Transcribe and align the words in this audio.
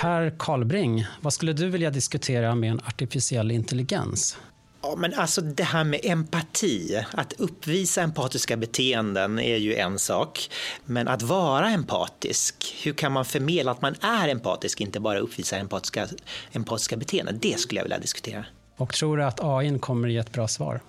Per 0.00 0.30
Karlbring, 0.38 1.06
vad 1.20 1.32
skulle 1.32 1.52
du 1.52 1.68
vilja 1.68 1.90
diskutera 1.90 2.54
med 2.54 2.70
en 2.70 2.80
artificiell 2.86 3.50
intelligens? 3.50 4.38
Ja, 4.82 4.94
men 4.96 5.14
alltså 5.14 5.40
det 5.40 5.62
här 5.62 5.84
med 5.84 6.00
empati, 6.02 7.04
att 7.12 7.32
uppvisa 7.32 8.02
empatiska 8.02 8.56
beteenden 8.56 9.38
är 9.38 9.56
ju 9.56 9.74
en 9.74 9.98
sak. 9.98 10.50
Men 10.84 11.08
att 11.08 11.22
vara 11.22 11.70
empatisk, 11.70 12.74
hur 12.84 12.92
kan 12.92 13.12
man 13.12 13.24
förmedla 13.24 13.72
att 13.72 13.82
man 13.82 13.94
är 14.00 14.28
empatisk, 14.28 14.80
inte 14.80 15.00
bara 15.00 15.18
uppvisa 15.18 15.56
empatiska, 15.56 16.06
empatiska 16.52 16.96
beteenden? 16.96 17.38
Det 17.40 17.58
skulle 17.58 17.78
jag 17.80 17.84
vilja 17.84 17.98
diskutera. 17.98 18.44
Och 18.76 18.94
tror 18.94 19.16
du 19.16 19.24
att 19.24 19.40
AI 19.42 19.78
kommer 19.78 20.08
ge 20.08 20.18
ett 20.18 20.32
bra 20.32 20.48
svar? 20.48 20.80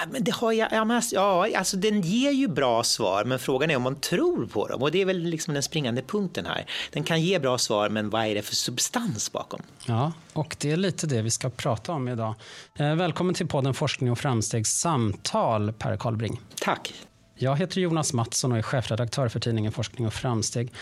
Ja, 0.00 0.06
men 0.10 0.24
det 0.24 0.30
har 0.30 0.52
jag, 0.52 0.68
ja, 0.72 0.84
men, 0.84 1.02
ja, 1.12 1.48
alltså 1.58 1.76
den 1.76 2.00
ger 2.00 2.30
ju 2.30 2.48
bra 2.48 2.84
svar, 2.84 3.24
men 3.24 3.38
frågan 3.38 3.70
är 3.70 3.76
om 3.76 3.82
man 3.82 3.96
tror 3.96 4.46
på 4.46 4.68
dem. 4.68 4.82
Och 4.82 4.90
det 4.90 5.00
är 5.00 5.06
väl 5.06 5.18
liksom 5.18 5.54
den 5.54 5.62
springande 5.62 6.02
punkten 6.02 6.46
här. 6.46 6.66
Den 6.90 7.04
kan 7.04 7.22
ge 7.22 7.38
bra 7.38 7.58
svar, 7.58 7.88
men 7.88 8.10
vad 8.10 8.26
är 8.26 8.34
det 8.34 8.42
för 8.42 8.54
substans 8.54 9.32
bakom? 9.32 9.60
Ja, 9.86 10.12
och 10.32 10.56
det 10.60 10.70
är 10.70 10.76
lite 10.76 11.06
det 11.06 11.22
vi 11.22 11.30
ska 11.30 11.50
prata 11.50 11.92
om 11.92 12.08
idag. 12.08 12.34
Eh, 12.78 12.94
välkommen 12.94 13.34
till 13.34 13.46
podden 13.46 13.74
Forskning 13.74 14.10
och 14.10 14.18
framstegs 14.18 14.70
samtal, 14.70 15.72
Per 15.72 15.96
Karlbring. 15.96 16.40
Tack. 16.60 16.94
Jag 17.34 17.56
heter 17.56 17.80
Jonas 17.80 18.12
Mattsson 18.12 18.52
och 18.52 18.58
är 18.58 18.62
chefredaktör 18.62 19.28
för 19.28 19.40
tidningen 19.40 19.72
Forskning 19.72 20.06
och 20.06 20.12
framsteg. 20.12 20.72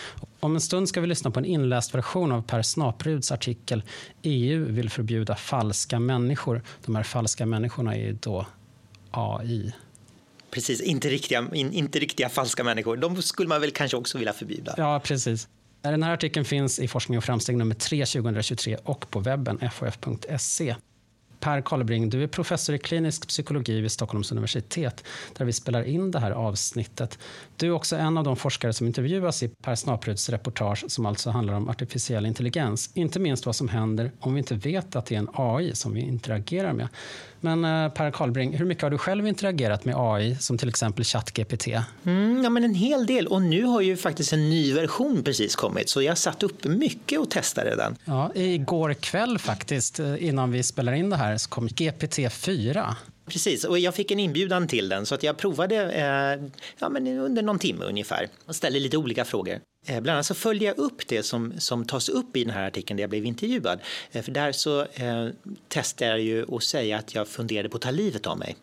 Om 0.41 0.55
en 0.55 0.61
stund 0.61 0.89
ska 0.89 1.01
vi 1.01 1.07
lyssna 1.07 1.31
på 1.31 1.39
en 1.39 1.45
inläst 1.45 1.95
version 1.95 2.33
av 2.33 2.43
Per 2.43 2.63
Snapruds 2.63 3.33
artikel 3.33 3.83
EU 4.23 4.65
vill 4.65 4.91
förbjuda 4.91 5.37
falska 5.37 5.99
människor. 5.99 6.63
De 6.85 6.97
här 6.97 7.03
falska 7.03 7.47
människorna 7.47 7.97
är 7.97 8.13
då 8.13 8.47
AI. 9.11 9.73
Precis, 10.51 10.81
inte 10.81 11.09
riktiga, 11.09 11.49
in, 11.53 11.73
inte 11.73 11.99
riktiga 11.99 12.29
falska 12.29 12.65
människor. 12.65 12.97
De 12.97 13.23
skulle 13.23 13.49
man 13.49 13.61
väl 13.61 13.71
kanske 13.71 13.97
också 13.97 14.19
vilja 14.19 14.33
förbjuda. 14.33 14.75
Ja, 14.77 15.01
precis. 15.05 15.49
Den 15.83 16.03
här 16.03 16.13
artikeln 16.15 16.45
finns 16.45 16.79
i 16.79 16.89
Forskning 16.89 17.19
och 17.19 17.25
framsteg 17.25 17.57
nummer 17.57 17.75
3 17.75 18.07
2023 18.07 18.77
och 18.85 19.11
på 19.11 19.21
webben 19.21 19.71
fof.se. 19.73 20.75
Per 21.41 21.61
Karlbring, 21.61 22.11
du 22.11 22.23
är 22.23 22.27
professor 22.27 22.75
i 22.75 22.79
klinisk 22.79 23.29
psykologi 23.29 23.81
vid 23.81 23.93
Stockholms 23.93 24.33
universitet 24.33 25.05
där 25.37 25.45
vi 25.45 25.53
spelar 25.53 25.83
in 25.83 26.11
det 26.11 26.19
här 26.19 26.31
avsnittet. 26.31 27.19
Du 27.57 27.67
är 27.67 27.71
också 27.71 27.97
en 27.97 28.19
av 28.19 28.25
de 28.25 28.37
forskare 28.37 28.73
som 28.73 28.87
intervjuas 28.87 29.43
i 29.43 29.49
Per 29.49 29.75
Snapruds 29.75 30.29
reportage 30.29 30.85
som 30.89 31.07
alltså 31.07 31.31
handlar 31.31 31.55
om 31.55 31.69
artificiell 31.69 32.27
intelligens. 32.27 32.91
Inte 32.95 33.21
minst 33.21 33.47
vad 33.47 33.57
som 33.57 33.69
händer 33.69 34.13
om 34.21 34.35
vi 34.35 34.39
inte 34.39 34.55
vet 34.55 34.97
att 34.97 35.07
det 35.07 35.15
är 35.15 35.19
en 35.19 35.31
AI 35.33 35.75
som 35.75 35.95
vi 35.95 36.01
interagerar 36.01 36.73
med. 36.73 36.89
Men 37.41 37.65
eh, 37.65 37.93
Per 37.93 38.11
Karlbring, 38.11 38.57
hur 38.57 38.65
mycket 38.65 38.83
har 38.83 38.91
du 38.91 38.99
själv 38.99 39.27
interagerat 39.27 39.85
med 39.85 39.95
AI, 39.99 40.37
som 40.41 40.59
till 40.59 40.69
exempel 40.69 41.05
ChatGPT? 41.05 41.69
Mm, 42.05 42.41
ja, 42.45 42.51
men 42.51 42.65
en 42.65 42.75
hel 42.75 43.07
del. 43.07 43.27
Och 43.27 43.43
nu 43.43 43.65
har 43.65 43.81
ju 43.81 43.97
faktiskt 43.97 44.33
en 44.33 44.51
ny 44.51 44.73
version 44.73 45.23
precis 45.25 45.57
kommit, 45.57 45.89
så 45.89 46.03
jag 46.03 46.19
satt 46.19 46.43
upp 46.43 46.65
mycket 46.65 47.21
och 47.21 47.31
testade 47.31 47.77
den. 47.77 47.97
Ja, 48.05 48.31
igår 48.35 48.95
kväll 48.95 49.39
faktiskt, 49.39 50.01
eh, 50.01 50.25
innan 50.25 50.51
vi 50.51 50.63
spelar 50.63 50.93
in 50.93 51.11
det 51.11 51.17
här, 51.17 51.37
så 51.37 51.49
kom 51.49 51.69
GPT-4. 51.69 52.95
Precis, 53.31 53.65
och 53.65 53.79
jag 53.79 53.95
fick 53.95 54.11
en 54.11 54.21
inbjudan 54.21 54.69
till 54.69 54.89
den 54.89 55.07
så 55.07 55.15
att 55.15 55.23
jag 55.23 55.37
provade 55.37 55.77
eh, 55.77 56.51
ja, 56.79 56.89
men 56.89 57.07
under 57.07 57.43
någon 57.43 57.59
timme 57.59 57.85
ungefär 57.85 58.29
och 58.47 58.57
ställde 58.57 58.81
lite 58.81 58.97
olika 58.97 59.25
frågor. 59.25 59.61
Eh, 59.87 60.01
bland 60.01 60.15
annat 60.15 60.27
så 60.27 60.35
följer 60.35 60.69
jag 60.69 60.79
upp 60.79 61.09
det 61.09 61.23
som, 61.23 61.53
som 61.59 61.85
tas 61.85 62.09
upp 62.09 62.37
i 62.37 62.45
den 62.45 62.55
här 62.55 62.67
artikeln 62.67 62.97
där 62.97 63.03
jag 63.03 63.11
blev 63.11 63.27
intervjuad. 63.27 63.81
Eh, 64.13 64.23
för 64.23 64.33
där 64.33 64.53
så 64.53 64.81
eh, 64.81 65.29
testade 65.69 66.11
jag 66.11 66.21
ju 66.21 66.55
att 66.55 66.63
säga 66.63 66.99
att 66.99 67.15
jag 67.15 67.29
funderade 67.29 67.69
på 67.69 67.77
att 67.77 67.83
ta 67.83 67.91
livet 67.91 68.27
av 68.27 68.39
mig. 68.39 68.57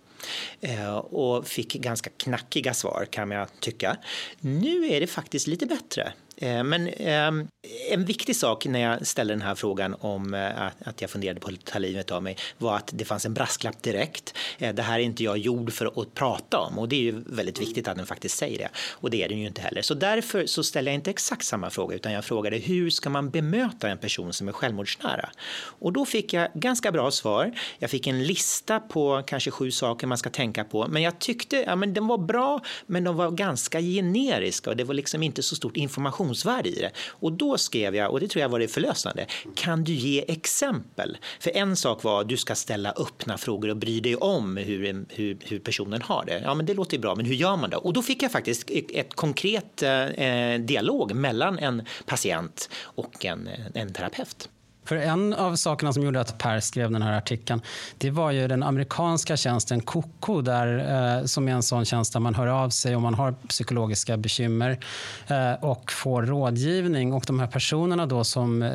Eh, 0.62 0.98
och 0.98 1.48
fick 1.48 1.73
ganska 1.73 2.10
knackiga 2.18 2.73
svar 2.73 3.08
kan 3.10 3.32
jag 3.32 3.48
tycka. 3.60 3.98
Nu 4.40 4.88
är 4.88 5.00
det 5.00 5.08
faktiskt 5.08 5.48
lite 5.48 5.66
bättre. 5.66 6.14
Eh, 6.42 6.64
men 6.64 6.88
ehm, 6.88 7.48
en 7.92 8.06
viktig 8.06 8.36
sak 8.36 8.66
när 8.66 8.80
jag 8.80 9.08
ställde 9.08 9.34
den 9.34 9.42
här 9.42 9.56
frågan 9.56 9.95
om 10.00 10.34
eh, 10.34 10.61
att 10.66 11.02
jag 11.02 11.10
funderade 11.10 11.39
på 11.39 11.48
att 11.50 11.66
ta 11.66 11.80
livet 11.80 12.11
av 12.11 12.23
mig 12.23 12.38
var 12.58 12.76
att 12.76 12.89
det 12.94 13.06
fanns 13.06 13.26
en 13.26 13.34
brasklapp 13.34 13.84
direkt. 13.84 14.34
Eh, 14.58 14.76
det 14.76 14.82
här 14.82 15.00
är 15.00 15.04
inte 15.04 15.23
jag 15.23 15.38
gjord 15.38 15.73
för 15.73 16.02
att 16.02 16.14
prata 16.14 16.58
om 16.58 16.80
och 16.80 16.89
det 16.89 16.95
är 16.95 17.02
ju 17.02 17.23
väldigt 17.26 17.61
viktigt 17.61 17.88
att 17.88 17.98
den 17.98 18.06
faktiskt 18.06 18.38
säger 18.38 18.58
det. 18.58 18.70
Och 18.92 19.10
det 19.10 19.23
är 19.23 19.30
den 19.30 19.39
ju 19.39 19.48
inte 19.48 19.61
heller. 19.61 19.82
Så 19.82 19.94
därför 19.94 20.45
så 20.45 20.64
ställer 20.64 20.92
jag 20.92 20.95
inte 20.95 21.10
exakt 21.10 21.45
samma 21.45 21.70
fråga 21.70 21.95
utan 21.95 22.11
jag 22.11 22.26
frågade 22.26 22.58
hur 22.58 22.90
ska 22.90 23.10
man 23.10 23.30
bemöta 23.30 23.90
en 23.90 23.98
person 23.98 24.34
som 24.34 24.48
är 24.48 24.52
självmordsnära? 24.52 25.30
Och 25.58 25.94
då 25.94 26.06
fick 26.06 26.34
jag 26.34 26.48
ganska 26.54 26.92
bra 26.92 27.11
svar. 27.11 27.52
Jag 27.80 27.90
fick 27.90 28.08
en 28.08 28.23
lista 28.23 28.80
på 28.80 29.23
kanske 29.28 29.52
sju 29.52 29.72
saker 29.72 30.08
man 30.08 30.17
ska 30.17 30.30
tänka 30.30 30.64
på. 30.64 30.88
Men 30.88 31.02
jag 31.02 31.20
tyckte 31.20 31.56
ja, 31.58 31.76
men 31.76 31.94
den 31.94 32.08
var 32.08 32.17
bra, 32.17 32.61
men 32.86 33.04
de 33.04 33.16
var 33.16 33.32
ganska 33.32 33.82
generiska 33.82 34.70
och 34.70 34.78
det 34.78 34.84
var 34.84 34.94
liksom 34.94 35.23
inte 35.23 35.44
så 35.44 35.56
stort 35.56 35.78
information 35.78 36.27
informationsvärde 36.27 36.70
i 36.70 36.76
det. 36.76 36.92
Och 37.10 37.32
då 37.32 37.58
skrev 37.58 37.95
jag, 37.95 38.11
och 38.11 38.20
det 38.20 38.27
tror 38.27 38.42
jag 38.42 38.49
var 38.49 38.60
det 38.60 38.67
förlösande, 38.67 39.26
kan 39.55 39.83
du 39.83 39.93
ge 39.93 40.26
exempel? 40.27 41.17
För 41.39 41.52
en 41.58 41.76
sak 41.76 42.04
var 42.04 42.21
att 42.21 42.30
du 42.30 42.38
ska 42.38 42.55
ställa 42.55 42.92
öppna 42.92 43.38
frågor 43.38 43.70
och 43.70 43.77
bry 43.77 43.99
dig 43.99 44.15
om 44.15 44.58
hur, 44.58 45.05
hur, 45.10 45.37
hur 45.42 45.60
personen 45.60 46.02
har 46.02 46.26
det. 46.26 46.42
Ja, 46.43 46.54
men 46.54 46.66
det 46.66 46.73
låter 46.73 46.98
ju 46.98 47.02
bra, 47.02 47.16
men 47.16 47.26
hur 47.26 47.36
gör 47.36 47.58
man 47.58 47.70
då? 47.70 47.77
Och 47.77 47.93
då 47.93 48.02
fick 48.02 48.23
jag 48.23 48.32
faktiskt 48.32 48.70
ett 48.93 49.14
konkret 49.14 49.83
eh, 49.83 50.60
dialog 50.60 51.14
mellan 51.14 51.60
en 51.60 51.86
patient 52.05 52.70
och 52.95 53.26
en, 53.26 53.49
en 53.73 53.93
terapeut. 53.93 54.49
För 54.87 54.95
en 54.95 55.33
av 55.33 55.55
sakerna 55.55 55.93
som 55.93 56.03
gjorde 56.03 56.21
att 56.21 56.37
Per 56.37 56.59
skrev 56.59 56.92
den 56.92 57.02
här 57.02 57.17
artikeln, 57.17 57.61
det 57.98 58.11
var 58.11 58.31
ju 58.31 58.48
den 58.48 58.64
amerikanska 58.64 59.37
tjänsten 59.37 59.81
Koko, 59.81 60.42
där, 60.42 60.77
eh, 61.20 61.25
som 61.25 61.48
är 61.48 61.52
en 61.52 61.64
sån 61.64 61.86
tjänst 61.86 62.14
där 62.14 62.20
man 62.20 62.36
hör 62.36 62.48
av 62.48 62.70
sig 62.70 62.95
om 62.95 63.03
man 63.03 63.14
har 63.14 63.31
psykologiska 63.48 64.17
bekymmer 64.17 64.80
eh, 65.27 65.53
och 65.64 65.92
får 65.92 66.23
rådgivning. 66.23 67.14
Och 67.14 67.23
de 67.27 67.39
här 67.39 67.48
personerna 67.48 68.05
då 68.05 68.23
som 68.23 68.64
eh, 68.64 68.71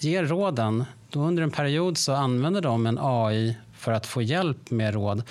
ger 0.00 0.24
råden, 0.24 0.84
då 1.10 1.20
under 1.20 1.42
en 1.42 1.50
period 1.50 1.98
så 1.98 2.12
använder 2.12 2.60
de 2.60 2.86
en 2.86 2.98
AI 3.02 3.56
för 3.76 3.92
att 3.92 4.06
få 4.06 4.22
hjälp 4.22 4.70
med 4.70 4.94
råd. 4.94 5.22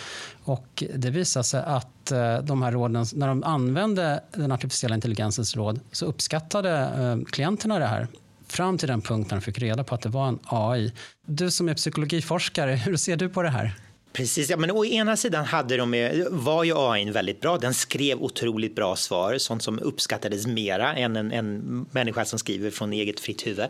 Och 0.43 0.83
det 0.95 1.09
visade 1.09 1.43
sig 1.43 1.63
att 1.65 2.11
eh, 2.11 2.37
de 2.37 2.61
här 2.61 2.71
råden, 2.71 3.05
när 3.13 3.27
de 3.27 3.43
använde 3.43 4.23
den 4.33 4.51
artificiella 4.51 4.95
intelligensens 4.95 5.55
råd 5.55 5.79
så 5.91 6.05
uppskattade 6.05 6.71
eh, 6.79 7.25
klienterna 7.31 7.79
det 7.79 7.85
här 7.85 8.07
fram 8.55 8.77
till 8.77 8.87
den 8.87 9.01
punkt 9.01 9.31
när 9.31 9.37
de 9.37 9.41
fick 9.41 9.59
reda 9.59 9.83
på 9.83 9.95
att 9.95 10.01
det 10.01 10.09
var 10.09 10.27
en 10.27 10.39
AI. 10.43 10.93
Du 11.25 11.51
som 11.51 11.69
är 11.69 11.73
psykologiforskare, 11.73 12.71
hur 12.85 12.95
ser 12.95 13.17
du 13.17 13.29
på 13.29 13.41
det 13.41 13.49
här? 13.49 13.73
Precis, 14.15 14.49
ja, 14.49 14.57
men 14.57 14.71
å 14.71 14.85
ena 14.85 15.17
sidan 15.17 15.45
hade 15.45 15.77
de, 15.77 15.91
var 16.31 16.63
ju 16.63 16.73
AI 16.77 17.09
väldigt 17.11 17.41
bra. 17.41 17.57
Den 17.57 17.73
skrev 17.73 18.21
otroligt 18.23 18.75
bra 18.75 18.95
svar, 18.95 19.37
sånt 19.37 19.63
som 19.63 19.79
uppskattades 19.79 20.47
mera 20.47 20.95
än 20.95 21.15
en, 21.15 21.31
en 21.31 21.85
människa 21.91 22.25
som 22.25 22.39
skriver 22.39 22.71
från 22.71 22.93
eget 22.93 23.19
fritt 23.19 23.47
huvud. 23.47 23.65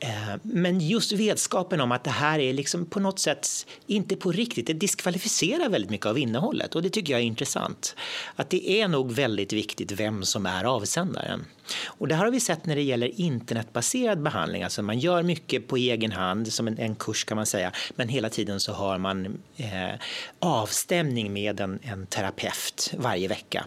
Eh, 0.00 0.34
men 0.42 0.80
just 0.80 1.12
vetskapen 1.12 1.80
om 1.80 1.92
att 1.92 2.04
det 2.04 2.10
här 2.10 2.38
är 2.38 2.52
liksom 2.52 2.86
på 2.86 3.00
något 3.00 3.18
sätt 3.18 3.48
inte 3.86 4.16
på 4.16 4.32
riktigt, 4.32 4.66
det 4.66 4.72
diskvalificerar 4.72 5.68
väldigt 5.68 5.90
mycket 5.90 6.06
av 6.06 6.18
innehållet 6.18 6.74
och 6.74 6.82
det 6.82 6.90
tycker 6.90 7.12
jag 7.12 7.20
är 7.20 7.26
intressant. 7.26 7.96
Att 8.36 8.50
det 8.50 8.70
är 8.70 8.88
nog 8.88 9.12
väldigt 9.12 9.52
viktigt 9.52 9.92
vem 9.92 10.24
som 10.24 10.46
är 10.46 10.64
avsändaren. 10.64 11.44
Och 11.86 12.08
det 12.08 12.14
här 12.14 12.24
har 12.24 12.32
vi 12.32 12.40
sett 12.40 12.66
när 12.66 12.76
det 12.76 12.82
gäller 12.82 13.20
internetbaserad 13.20 14.22
behandling, 14.22 14.62
alltså 14.62 14.82
man 14.82 14.98
gör 14.98 15.22
mycket 15.22 15.68
på 15.68 15.76
egen 15.76 16.12
hand, 16.12 16.52
som 16.52 16.68
en, 16.68 16.78
en 16.78 16.94
kurs 16.94 17.24
kan 17.24 17.36
man 17.36 17.46
säga, 17.46 17.72
men 17.96 18.08
hela 18.08 18.30
tiden 18.30 18.60
så 18.60 18.72
har 18.72 18.98
man 18.98 19.38
eh, 19.56 19.77
Eh, 19.78 19.94
avstämning 20.38 21.32
med 21.32 21.60
en, 21.60 21.78
en 21.82 22.06
terapeut 22.06 22.94
varje 22.96 23.28
vecka. 23.28 23.66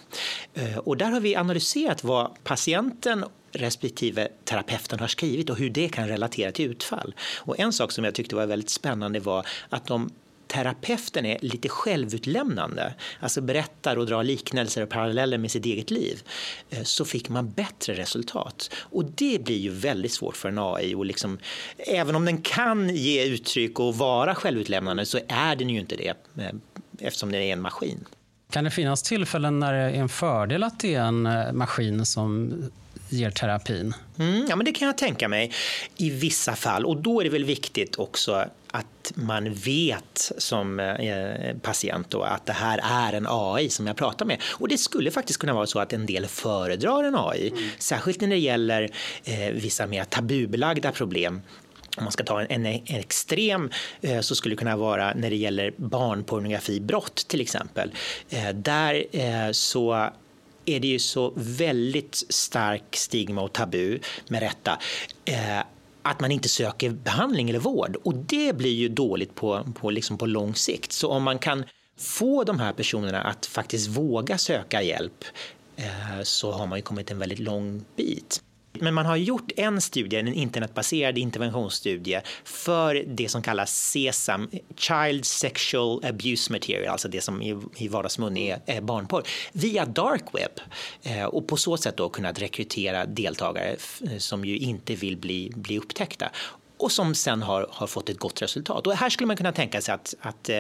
Eh, 0.54 0.78
och 0.78 0.98
där 0.98 1.12
har 1.12 1.20
vi 1.20 1.36
analyserat 1.36 2.04
vad 2.04 2.44
patienten 2.44 3.26
respektive 3.52 4.28
terapeuten 4.44 5.00
har 5.00 5.08
skrivit 5.08 5.50
och 5.50 5.58
hur 5.58 5.70
det 5.70 5.90
kan 5.90 6.08
relatera 6.08 6.52
till 6.52 6.72
utfall. 6.72 7.16
Och 7.38 7.60
en 7.60 7.74
sak 7.74 7.92
som 7.92 8.04
jag 8.04 8.16
tyckte 8.16 8.36
var 8.36 8.46
väldigt 8.46 8.70
spännande 8.70 9.20
var 9.20 9.46
att 9.70 9.88
de 9.88 10.10
terapeuten 10.52 11.26
är 11.26 11.38
lite 11.42 11.70
självutlämnande, 11.70 12.94
alltså 13.20 13.42
berättar 13.42 13.98
och 13.98 14.06
drar 14.06 14.24
liknelser 14.24 14.84
och 14.84 14.90
paralleller 14.90 15.38
med 15.38 15.52
sitt 15.52 15.66
eget 15.66 15.92
liv, 15.92 16.24
eh, 16.70 16.84
så 16.84 17.06
fick 17.06 17.30
man 17.30 17.52
bättre 17.52 17.94
resultat. 17.94 18.70
Och 18.76 19.06
det 19.06 19.44
blir 19.44 19.58
ju 19.58 19.70
väldigt 19.70 20.12
svårt 20.12 20.38
för 20.38 20.50
en 20.50 20.60
AI. 20.60 20.96
Och 20.96 21.06
liksom, 21.06 21.40
även 21.78 22.16
om 22.16 22.26
den 22.26 22.42
kan 22.42 22.96
ge 22.96 23.26
uttryck 23.26 23.80
och 23.80 23.98
vara 23.98 24.36
självutlämnande 24.36 25.06
så 25.06 25.20
är 25.28 25.56
den 25.56 25.70
ju 25.70 25.80
inte 25.80 25.96
det 25.96 26.14
eh, 26.38 26.52
eftersom 27.00 27.32
den 27.32 27.42
är 27.42 27.54
en 27.54 27.62
maskin. 27.62 28.06
Kan 28.50 28.64
det 28.64 28.72
finnas 28.72 29.04
tillfällen 29.04 29.60
när 29.60 29.74
det 29.74 29.80
är 29.80 29.94
en 29.94 30.10
fördel 30.10 30.64
att 30.64 30.80
det 30.80 30.96
är 30.96 31.02
en 31.02 31.26
eh, 31.26 31.54
maskin 31.54 32.06
som 32.06 32.64
ger 33.12 33.32
terapin? 33.32 33.94
Mm, 34.20 34.46
ja, 34.50 34.56
men 34.56 34.66
det 34.66 34.72
kan 34.72 34.86
jag 34.86 34.98
tänka 34.98 35.28
mig 35.28 35.52
i 35.98 36.10
vissa 36.10 36.56
fall. 36.56 36.86
Och 36.86 36.98
då 36.98 37.20
är 37.20 37.24
det 37.24 37.30
väl 37.30 37.46
viktigt 37.46 37.96
också 37.96 38.46
att 38.72 39.12
man 39.16 39.54
vet 39.54 40.32
som 40.38 40.80
eh, 40.80 41.58
patient 41.62 42.10
då 42.10 42.22
att 42.22 42.46
det 42.46 42.54
här 42.54 42.80
är 42.84 43.18
en 43.18 43.26
AI 43.30 43.70
som 43.70 43.88
jag 43.88 43.96
pratar 43.96 44.26
med. 44.26 44.42
Och 44.52 44.68
det 44.68 44.78
skulle 44.78 45.12
faktiskt 45.12 45.40
kunna 45.40 45.54
vara 45.54 45.68
så 45.68 45.80
att 45.80 45.94
en 45.94 46.06
del 46.06 46.28
föredrar 46.28 47.04
en 47.04 47.16
AI, 47.16 47.50
mm. 47.50 47.70
särskilt 47.80 48.22
när 48.22 48.28
det 48.28 48.38
gäller 48.38 48.90
eh, 49.24 49.52
vissa 49.54 49.88
mer 49.88 50.04
tabubelagda 50.04 50.92
problem 50.92 51.42
om 51.98 52.04
man 52.04 52.12
ska 52.12 52.24
ta 52.24 52.42
en, 52.42 52.66
en, 52.66 52.82
extrem 52.86 53.70
eh, 54.02 54.20
så 54.20 54.36
skulle 54.36 54.56
det 54.56 54.60
kunna 54.60 54.78
vara 54.78 55.14
när 55.14 55.30
det 55.30 55.36
gäller 55.36 55.74
barnpornografibrott 55.78 57.16
till 57.28 57.42
exempel. 57.42 57.92
Eh, 58.30 58.50
där 58.50 59.06
eh, 59.12 59.52
så 59.52 60.10
är 60.66 60.80
det 60.80 60.88
ju 60.88 61.00
så 61.00 61.34
väldigt 61.36 62.16
stark 62.30 62.96
stigma 62.96 63.42
och 63.42 63.54
tabu, 63.54 64.00
med 64.28 64.42
rätta. 64.42 64.80
Eh, 65.26 65.60
att 66.02 66.20
man 66.20 66.32
inte 66.32 66.50
söker 66.50 66.90
behandling 66.90 67.50
eller 67.50 67.60
vård. 67.60 67.98
Och 68.04 68.16
det 68.16 68.58
blir 68.58 68.74
ju 68.74 68.90
dåligt 68.90 69.36
på, 69.36 69.68
på, 69.76 69.90
liksom 69.90 70.18
på 70.18 70.26
lång 70.26 70.56
sikt. 70.56 70.92
Så 70.92 71.10
om 71.10 71.24
man 71.24 71.40
kan 71.40 71.66
få 71.98 72.44
de 72.44 72.60
här 72.60 72.74
personerna 72.74 73.22
att 73.22 73.46
faktiskt 73.46 73.88
våga 73.90 74.38
söka 74.38 74.82
hjälp 74.82 75.24
eh, 75.76 76.24
så 76.24 76.52
har 76.52 76.68
man 76.68 76.78
ju 76.78 76.84
kommit 76.84 77.12
en 77.12 77.20
väldigt 77.20 77.40
lång 77.40 77.86
bit. 77.96 78.42
Men 78.74 78.94
man 78.94 79.06
har 79.06 79.16
gjort 79.16 79.52
en 79.58 79.82
studie, 79.82 80.18
en 80.18 80.34
internetbaserad 80.34 81.18
interventionsstudie 81.18 82.22
för 82.44 83.04
det 83.08 83.30
som 83.30 83.42
kallas 83.42 83.72
SESAM, 83.72 84.50
Child 84.76 85.26
Sexual 85.26 86.06
Abuse 86.06 86.52
Material, 86.52 86.88
alltså 86.88 87.08
det 87.08 87.22
som 87.22 87.42
i 87.78 87.88
vardagsmun 87.88 88.38
är 88.38 88.82
barnporr, 88.82 89.24
via 89.54 89.86
dark 89.86 90.24
web 90.34 90.52
eh, 91.04 91.26
och 91.26 91.48
på 91.48 91.58
så 91.58 91.78
sätt 91.78 91.98
då 91.98 92.10
kunnat 92.10 92.42
rekrytera 92.42 93.06
deltagare 93.06 93.76
som 94.18 94.46
ju 94.46 94.58
inte 94.58 94.96
vill 94.96 95.18
bli, 95.18 95.52
bli 95.56 95.78
upptäckta 95.78 96.32
och 96.82 96.92
som 96.92 97.16
sen 97.16 97.42
har, 97.42 97.68
har 97.70 97.88
fått 97.88 98.10
ett 98.10 98.20
gott 98.20 98.42
resultat. 98.42 98.88
Och 98.88 98.94
här 98.94 99.10
skulle 99.10 99.28
man 99.28 99.38
kunna 99.38 99.52
tänka 99.52 99.82
sig 99.82 99.94
att, 99.94 100.14
att 100.22 100.50
eh, 100.50 100.58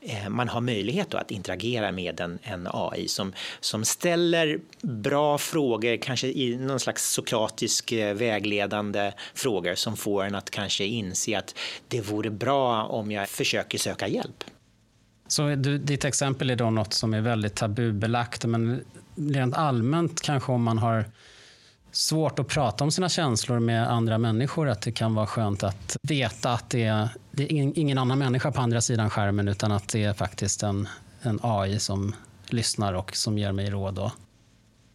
eh 0.00 0.28
man 0.28 0.48
har 0.48 0.60
möjlighet 0.60 1.14
att 1.14 1.30
interagera 1.30 1.92
med 1.92 2.20
en, 2.20 2.38
en, 2.42 2.68
AI 2.72 3.08
som, 3.08 3.32
som 3.60 3.84
ställer 3.84 4.58
bra 4.82 5.38
frågor, 5.38 5.96
kanske 5.96 6.26
i 6.26 6.56
någon 6.56 6.80
slags 6.80 7.10
sokratisk 7.10 7.92
eh, 7.92 8.14
vägledande 8.14 9.12
frågor 9.34 9.74
som 9.74 9.96
får 9.96 10.24
en 10.24 10.34
att 10.34 10.50
kanske 10.50 10.84
inse 10.84 11.38
att 11.38 11.54
det 11.88 12.00
vore 12.00 12.30
bra 12.30 12.84
om 12.84 13.10
jag 13.10 13.28
försöker 13.28 13.78
söka 13.78 14.08
hjälp. 14.08 14.44
Så 15.28 15.48
du, 15.48 15.78
ditt 15.78 16.04
exempel 16.04 16.50
är 16.50 16.56
då 16.56 16.70
något 16.70 16.92
som 16.92 17.14
är 17.14 17.20
väldigt 17.20 17.54
tabubelagt, 17.54 18.44
men 18.44 18.84
rent 19.14 19.56
allmänt 19.56 20.20
kanske 20.20 20.52
om 20.52 20.62
man 20.62 20.78
har 20.78 21.04
svårt 21.92 22.38
att 22.38 22.48
prata 22.48 22.84
om 22.84 22.90
sina 22.90 23.08
känslor 23.08 23.58
med 23.58 23.90
andra 23.90 24.18
människor. 24.18 24.68
Att 24.68 24.82
det 24.82 24.92
kan 24.92 25.14
vara 25.14 25.26
skönt 25.26 25.62
att 25.62 25.96
veta 26.02 26.52
att 26.52 26.70
det 26.70 26.84
är, 26.84 27.08
det 27.30 27.52
är 27.52 27.78
ingen 27.78 27.98
annan 27.98 28.18
människa 28.18 28.52
på 28.52 28.60
andra 28.60 28.80
sidan 28.80 29.10
skärmen 29.10 29.48
utan 29.48 29.72
att 29.72 29.88
det 29.88 30.04
är 30.04 30.12
faktiskt 30.12 30.62
en, 30.62 30.88
en 31.22 31.38
AI 31.42 31.78
som 31.78 32.14
lyssnar 32.46 32.92
och 32.92 33.16
som 33.16 33.38
ger 33.38 33.52
mig 33.52 33.70
råd. 33.70 33.98
Och 33.98 34.10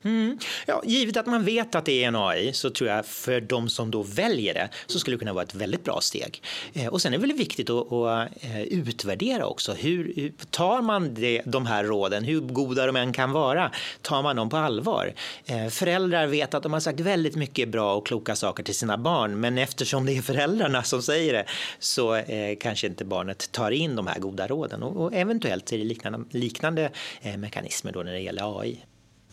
Mm. 0.04 0.38
Ja, 0.66 0.82
givet 0.86 1.18
att 1.18 1.26
man 1.26 1.46
vet 1.46 1.76
att 1.76 1.86
det 1.86 2.04
är 2.04 2.08
en 2.08 2.16
AI 2.16 2.54
så 2.54 2.70
tror 2.70 2.90
jag 2.90 3.06
för 3.06 3.42
de 3.42 3.70
som 3.70 3.92
då 3.92 4.04
väljer 4.04 4.54
det 4.54 4.70
så 4.86 5.00
skulle 5.00 5.16
det 5.16 5.20
kunna 5.20 5.34
vara 5.34 5.44
ett 5.44 5.56
väldigt 5.56 5.84
bra 5.84 6.02
steg. 6.02 6.42
Eh, 6.74 6.88
och 6.88 7.02
sen 7.02 7.14
är 7.14 7.18
det 7.18 7.28
väl 7.28 7.38
viktigt 7.38 7.70
att, 7.70 7.92
att 7.92 8.30
eh, 8.44 8.62
utvärdera 8.62 9.46
också. 9.46 9.74
Hur, 9.74 10.32
tar 10.50 10.82
man 10.82 11.14
det, 11.14 11.42
de 11.46 11.66
här 11.66 11.84
råden, 11.84 12.24
hur 12.24 12.42
goda 12.42 12.86
de 12.86 12.96
än 12.96 13.14
kan 13.14 13.32
vara, 13.32 13.72
tar 14.02 14.24
man 14.24 14.36
dem 14.36 14.50
på 14.50 14.58
allvar? 14.58 15.14
Eh, 15.46 15.68
föräldrar 15.68 16.28
vet 16.28 16.54
att 16.54 16.64
de 16.64 16.74
har 16.74 16.80
sagt 16.80 17.00
väldigt 17.00 17.36
mycket 17.36 17.70
bra 17.70 17.96
och 17.96 18.08
kloka 18.08 18.36
saker 18.36 18.64
till 18.64 18.76
sina 18.76 18.98
barn 18.98 19.40
men 19.40 19.58
eftersom 19.58 20.06
det 20.06 20.18
är 20.18 20.22
föräldrarna 20.22 20.84
som 20.84 21.02
säger 21.02 21.34
det 21.34 21.46
så 21.80 22.16
eh, 22.16 22.58
kanske 22.60 22.88
inte 22.88 23.06
barnet 23.06 23.52
tar 23.52 23.72
in 23.72 23.96
de 23.96 24.08
här 24.08 24.20
goda 24.20 24.48
råden 24.48 24.84
och, 24.84 25.06
och 25.06 25.14
eventuellt 25.14 25.74
är 25.74 25.78
det 25.78 25.84
liknande, 25.84 26.20
liknande 26.32 26.92
eh, 27.22 27.38
mekanismer 27.38 27.92
då 27.92 28.04
när 28.04 28.14
det 28.14 28.20
gäller 28.20 28.60
AI. 28.60 28.86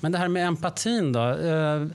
Men 0.05 0.13
det 0.13 0.19
här 0.19 0.29
med 0.29 0.47
empatin 0.47 1.13
då. 1.13 1.31
Eh, 1.31 1.87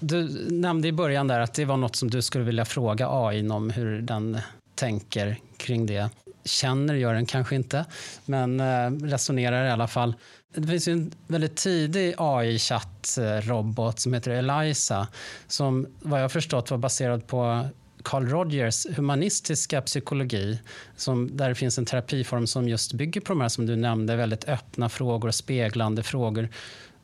du 0.00 0.48
nämnde 0.50 0.88
i 0.88 0.92
början 0.92 1.28
där 1.28 1.40
att 1.40 1.54
det 1.54 1.64
var 1.64 1.76
något 1.76 1.96
som 1.96 2.10
du 2.10 2.22
skulle 2.22 2.44
vilja 2.44 2.64
fråga 2.64 3.08
AI 3.10 3.48
om 3.48 3.70
hur 3.70 4.00
den 4.00 4.38
tänker 4.74 5.36
kring 5.56 5.86
det. 5.86 6.10
Känner 6.44 6.94
gör 6.94 7.14
den 7.14 7.26
kanske 7.26 7.54
inte, 7.54 7.84
men 8.24 8.60
eh, 8.60 8.90
resonerar 8.90 9.66
i 9.66 9.70
alla 9.70 9.86
fall. 9.86 10.14
Det 10.54 10.66
finns 10.66 10.88
en 10.88 11.12
väldigt 11.26 11.56
tidig 11.56 12.14
AI-chattrobot 12.18 13.98
som 13.98 14.14
heter 14.14 14.30
Eliza 14.30 15.08
som 15.46 15.86
vad 16.00 16.22
jag 16.22 16.32
förstått 16.32 16.70
var 16.70 16.78
baserad 16.78 17.26
på 17.26 17.66
Carl 18.02 18.28
Rogers 18.28 18.86
humanistiska 18.96 19.82
psykologi, 19.82 20.58
som, 20.96 21.36
där 21.36 21.48
det 21.48 21.54
finns 21.54 21.78
en 21.78 21.86
terapiform 21.86 22.46
som 22.46 22.68
just 22.68 22.92
bygger 22.92 23.20
på 23.20 23.32
de 23.32 23.40
här 23.40 23.48
som 23.48 23.66
du 23.66 23.76
nämnde, 23.76 24.16
väldigt 24.16 24.48
öppna 24.48 24.88
frågor 24.88 25.28
och 25.28 25.34
speglande 25.34 26.02
frågor 26.02 26.48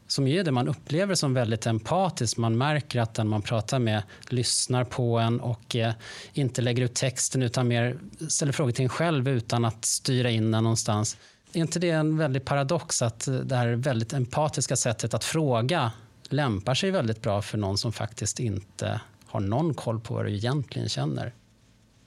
som 0.09 0.27
är 0.27 0.45
det 0.45 0.53
man 0.53 0.69
upplever 0.69 1.15
som 1.15 1.35
väldigt 1.35 1.67
empatiskt. 1.67 2.37
Man 2.37 2.59
märker 2.59 3.01
att 3.01 3.15
den 3.15 3.29
man 3.29 3.43
pratar 3.43 3.79
med 3.79 4.03
lyssnar 4.29 4.85
på 4.85 5.19
en 5.19 5.41
och 5.41 5.77
eh, 5.77 5.93
inte 6.33 6.63
lägger 6.63 6.83
ut 6.83 6.95
texten 6.95 7.43
utan 7.43 7.69
mer 7.69 7.99
ställer 8.29 8.53
frågor 8.53 8.73
till 8.73 8.83
en 8.83 8.89
själv 8.89 9.29
utan 9.29 9.65
att 9.65 9.85
styra 9.85 10.31
in 10.31 10.51
den 10.51 10.63
någonstans. 10.65 11.17
Är 11.53 11.61
inte 11.61 11.79
det 11.79 11.91
en 11.91 12.17
väldig 12.17 12.45
paradox 12.45 13.03
att 13.03 13.29
eh, 13.29 13.35
det 13.35 13.57
här 13.57 13.69
väldigt 13.69 14.13
empatiska 14.13 14.77
sättet 14.77 15.15
att 15.15 15.25
fråga 15.25 15.93
lämpar 16.29 16.75
sig 16.75 16.91
väldigt 16.91 17.23
bra 17.23 17.43
för 17.43 17.59
någon 17.59 17.79
som 17.79 17.93
faktiskt 17.93 18.41
inte 18.41 19.01
har 19.27 19.41
någon 19.41 19.75
koll 19.75 20.01
på 20.01 20.15
vad 20.15 20.25
du 20.25 20.35
egentligen 20.35 20.89
känner? 20.89 21.33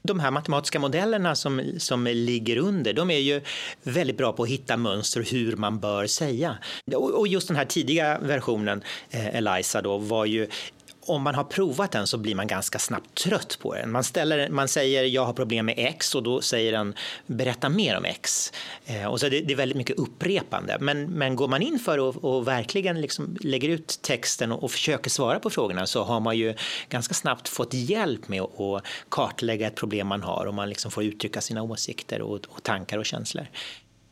De 0.03 0.19
här 0.19 0.31
matematiska 0.31 0.79
modellerna 0.79 1.35
som, 1.35 1.71
som 1.77 2.03
ligger 2.07 2.57
under, 2.57 2.93
de 2.93 3.11
är 3.11 3.19
ju 3.19 3.41
väldigt 3.83 4.17
bra 4.17 4.33
på 4.33 4.43
att 4.43 4.49
hitta 4.49 4.77
mönster 4.77 5.25
hur 5.31 5.55
man 5.55 5.79
bör 5.79 6.07
säga. 6.07 6.57
Och, 6.95 7.19
och 7.19 7.27
just 7.27 7.47
den 7.47 7.57
här 7.57 7.65
tidiga 7.65 8.19
versionen, 8.19 8.83
eh, 9.09 9.35
Eliza, 9.35 9.81
då, 9.81 9.97
var 9.97 10.25
ju 10.25 10.47
om 11.05 11.21
man 11.21 11.35
har 11.35 11.43
provat 11.43 11.91
den 11.91 12.07
så 12.07 12.17
blir 12.17 12.35
man 12.35 12.47
ganska 12.47 12.79
snabbt 12.79 13.15
trött 13.15 13.57
på 13.61 13.75
den. 13.75 13.91
Man, 13.91 14.03
ställer, 14.03 14.49
man 14.49 14.67
säger 14.67 15.03
jag 15.03 15.25
har 15.25 15.33
problem 15.33 15.65
med 15.65 15.75
X 15.77 16.15
och 16.15 16.23
då 16.23 16.41
säger 16.41 16.71
den 16.71 16.93
berätta 17.25 17.69
mer 17.69 17.97
om 17.97 18.05
X. 18.05 18.53
Eh, 18.85 19.05
och 19.05 19.19
så 19.19 19.29
det, 19.29 19.41
det, 19.41 19.53
är 19.53 19.57
väldigt 19.57 19.77
mycket 19.77 19.99
upprepande. 19.99 20.77
Men, 20.79 21.11
men 21.11 21.35
går 21.35 21.47
man 21.47 21.61
in 21.61 21.79
för 21.79 21.97
och, 21.97 22.23
och 22.23 22.47
verkligen 22.47 23.01
liksom 23.01 23.37
lägger 23.41 23.69
ut 23.69 23.99
texten 24.01 24.51
och, 24.51 24.63
och, 24.63 24.71
försöker 24.71 25.09
svara 25.09 25.39
på 25.39 25.49
frågorna 25.49 25.87
så 25.87 26.03
har 26.03 26.19
man 26.19 26.37
ju 26.37 26.55
ganska 26.89 27.13
snabbt 27.13 27.49
fått 27.49 27.73
hjälp 27.73 28.27
med 28.27 28.41
att 28.41 28.83
kartlägga 29.09 29.67
ett 29.67 29.75
problem 29.75 30.07
man 30.07 30.21
har 30.21 30.45
och 30.45 30.53
man 30.53 30.69
liksom 30.69 30.91
får 30.91 31.03
uttrycka 31.03 31.41
sina 31.41 31.63
åsikter 31.63 32.21
och, 32.21 32.39
och 32.49 32.63
tankar 32.63 32.97
och 32.97 33.05
känslor. 33.05 33.47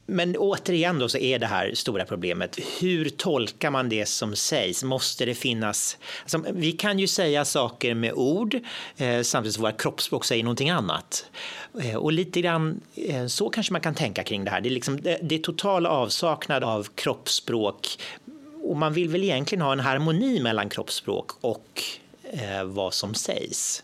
Men 0.10 0.36
återigen 0.38 1.00
då 1.00 1.10
så 1.10 1.18
är 1.18 1.40
det 1.40 1.48
här 1.48 1.74
stora 1.74 2.06
problemet. 2.06 2.60
Hur 2.80 3.10
tolkar 3.10 3.72
man 3.72 3.90
det 3.90 4.06
som 4.06 4.36
sägs? 4.36 4.84
Måste 4.84 5.26
det 5.26 5.36
finnas? 5.36 5.98
Alltså, 6.22 6.44
vi 6.54 6.72
kan 6.72 7.00
ju 7.00 7.08
säga 7.08 7.46
saker 7.46 7.94
med 7.94 8.14
ord 8.14 8.60
eh, 8.98 9.22
samtidigt 9.22 9.56
som 9.56 9.62
våra 9.62 9.72
kroppsspråk 9.72 10.26
säger 10.26 10.44
någonting 10.44 10.70
annat. 10.70 11.26
Eh, 11.82 11.96
och 11.96 12.12
lite 12.12 12.42
grann 12.42 12.82
eh, 12.96 13.28
så 13.28 13.50
kanske 13.50 13.74
man 13.74 13.82
kan 13.82 13.96
tänka 13.96 14.24
kring 14.24 14.46
det 14.46 14.52
här. 14.52 14.62
Det 14.62 14.70
är, 14.70 14.72
liksom, 14.72 15.02
det, 15.02 15.20
det 15.22 15.36
är 15.36 15.40
total 15.40 15.86
avsaknad 15.86 16.64
av 16.64 16.88
kroppsspråk 16.96 17.88
och 18.64 18.78
man 18.78 18.94
vill 18.94 19.10
väl 19.10 19.24
egentligen 19.24 19.62
ha 19.62 19.74
en 19.74 19.80
harmoni 19.80 20.42
mellan 20.42 20.70
kroppsspråk 20.70 21.32
och 21.42 21.84
eh, 22.24 22.64
vad 22.64 22.94
som 22.94 23.14
sägs. 23.14 23.84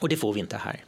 Och 0.00 0.08
det 0.08 0.16
får 0.16 0.32
vi 0.32 0.40
inte 0.40 0.56
här. 0.56 0.84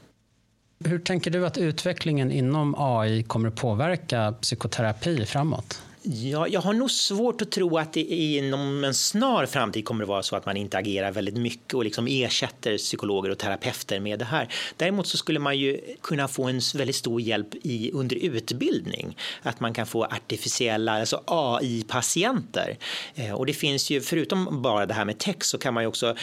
Hur 0.84 0.98
tänker 0.98 1.30
du 1.30 1.46
att 1.46 1.58
utvecklingen 1.58 2.32
inom 2.32 2.74
AI 2.78 3.22
kommer 3.22 3.48
att 3.48 3.56
påverka 3.56 4.34
psykoterapi 4.40 5.26
framåt? 5.26 5.82
Ja, 6.04 6.48
jag 6.48 6.60
har 6.60 6.72
nog 6.72 6.90
svårt 6.90 7.42
att 7.42 7.50
tro 7.50 7.78
att 7.78 7.92
det 7.92 8.00
inom 8.00 8.84
en 8.84 8.94
snar 8.94 9.46
framtid 9.46 9.84
kommer 9.84 10.04
att 10.04 10.08
vara 10.08 10.22
så 10.22 10.36
att 10.36 10.46
man 10.46 10.56
interagerar 10.56 11.12
väldigt 11.12 11.36
mycket 11.36 11.74
och 11.74 11.84
liksom 11.84 12.06
ersätter 12.06 12.78
psykologer 12.78 13.30
och 13.30 13.38
terapeuter 13.38 14.00
med 14.00 14.18
det 14.18 14.24
här. 14.24 14.48
Däremot 14.76 15.06
så 15.06 15.16
skulle 15.16 15.38
man 15.38 15.58
ju 15.58 15.80
kunna 16.00 16.28
få 16.28 16.44
en 16.44 16.60
väldigt 16.74 16.96
stor 16.96 17.20
hjälp 17.20 17.54
i, 17.62 17.90
under 17.92 18.16
utbildning. 18.16 19.16
Att 19.42 19.60
man 19.60 19.74
kan 19.74 19.86
få 19.86 20.04
artificiella, 20.04 21.00
alltså 21.00 21.22
AI-patienter. 21.26 22.78
Eh, 23.14 23.32
och 23.32 23.46
det 23.46 23.52
finns 23.52 23.90
ju, 23.90 24.00
förutom 24.00 24.62
bara 24.62 24.86
det 24.86 24.94
här 24.94 25.04
med 25.04 25.18
text, 25.18 25.50
så 25.50 25.58
kan 25.58 25.74
man 25.74 25.82
ju 25.82 25.86
också 25.86 26.16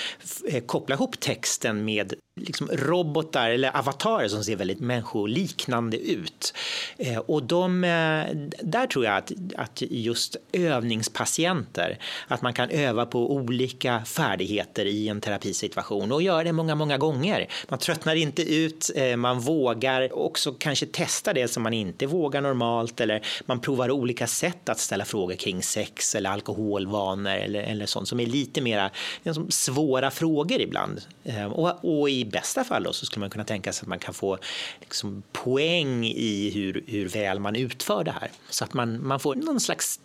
eh, 0.48 0.64
koppla 0.64 0.96
ihop 0.96 1.20
texten 1.20 1.86
med 1.86 2.14
liksom 2.40 2.68
robotar 2.68 3.50
eller 3.50 3.78
avatarer 3.78 4.28
som 4.28 4.44
ser 4.44 4.56
väldigt 4.56 4.80
människoliknande 4.80 5.98
ut. 5.98 6.54
Eh, 6.98 7.18
och 7.18 7.44
de, 7.44 7.84
eh, 7.84 8.26
där 8.62 8.88
tror 8.88 9.06
jag 9.06 9.18
att, 9.18 9.32
att 9.56 9.69
just 9.78 10.36
övningspatienter, 10.52 12.00
att 12.28 12.42
man 12.42 12.54
kan 12.54 12.70
öva 12.70 13.06
på 13.06 13.34
olika 13.34 14.06
färdigheter 14.06 14.86
i 14.86 15.08
en 15.08 15.22
terapisituation 15.22 16.12
och 16.12 16.22
göra 16.22 16.44
det 16.44 16.54
många, 16.54 16.76
många 16.76 16.98
gånger. 16.98 17.48
Man 17.68 17.80
tröttnar 17.80 18.16
inte 18.16 18.54
ut, 18.54 18.92
eh, 18.96 19.16
man 19.16 19.40
vågar 19.40 20.20
också 20.20 20.52
kanske 20.52 20.86
testa 20.86 21.34
det 21.34 21.48
som 21.48 21.64
man 21.64 21.74
inte 21.74 22.06
vågar 22.06 22.42
normalt 22.42 23.02
eller 23.02 23.26
man 23.46 23.60
provar 23.60 23.92
olika 23.92 24.28
sätt 24.28 24.70
att 24.70 24.80
ställa 24.80 25.06
frågor 25.06 25.36
kring 25.36 25.64
sex 25.64 26.16
eller 26.16 26.30
alkoholvanor 26.30 27.32
eller, 27.32 27.64
eller 27.64 27.86
sånt 27.86 28.08
som 28.08 28.20
är 28.20 28.26
lite 28.26 28.62
mera 28.62 28.90
liksom, 29.24 29.52
svåra 29.52 30.12
frågor 30.12 30.62
ibland. 30.62 31.02
Eh, 31.24 31.46
och, 31.46 32.02
och 32.02 32.10
i 32.10 32.26
bästa 32.26 32.64
fall 32.64 32.84
då, 32.84 32.94
så 32.94 33.06
skulle 33.06 33.22
man 33.22 33.30
kunna 33.30 33.44
tänka 33.44 33.74
sig 33.74 33.84
att 33.84 33.90
man 33.90 34.00
kan 34.00 34.14
få 34.14 34.38
liksom, 34.80 35.24
poäng 35.32 36.06
i 36.06 36.52
hur, 36.56 36.84
hur 36.88 37.08
väl 37.08 37.40
man 37.40 37.56
utför 37.56 38.04
det 38.04 38.12
här. 38.12 38.32
Så 38.50 38.64
att 38.64 38.74
man, 38.74 39.08
man 39.08 39.20
får 39.20 39.36
någon 39.36 39.59
slags 39.60 40.00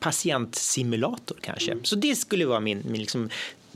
patientsimulator 0.00 1.36
kanske. 1.40 1.72
Mm. 1.72 1.84
Så 1.84 1.96
det 1.96 2.16
skulle 2.16 2.46
vara 2.46 2.60
min, 2.60 2.82
min 2.84 3.00
liksom, 3.00 3.30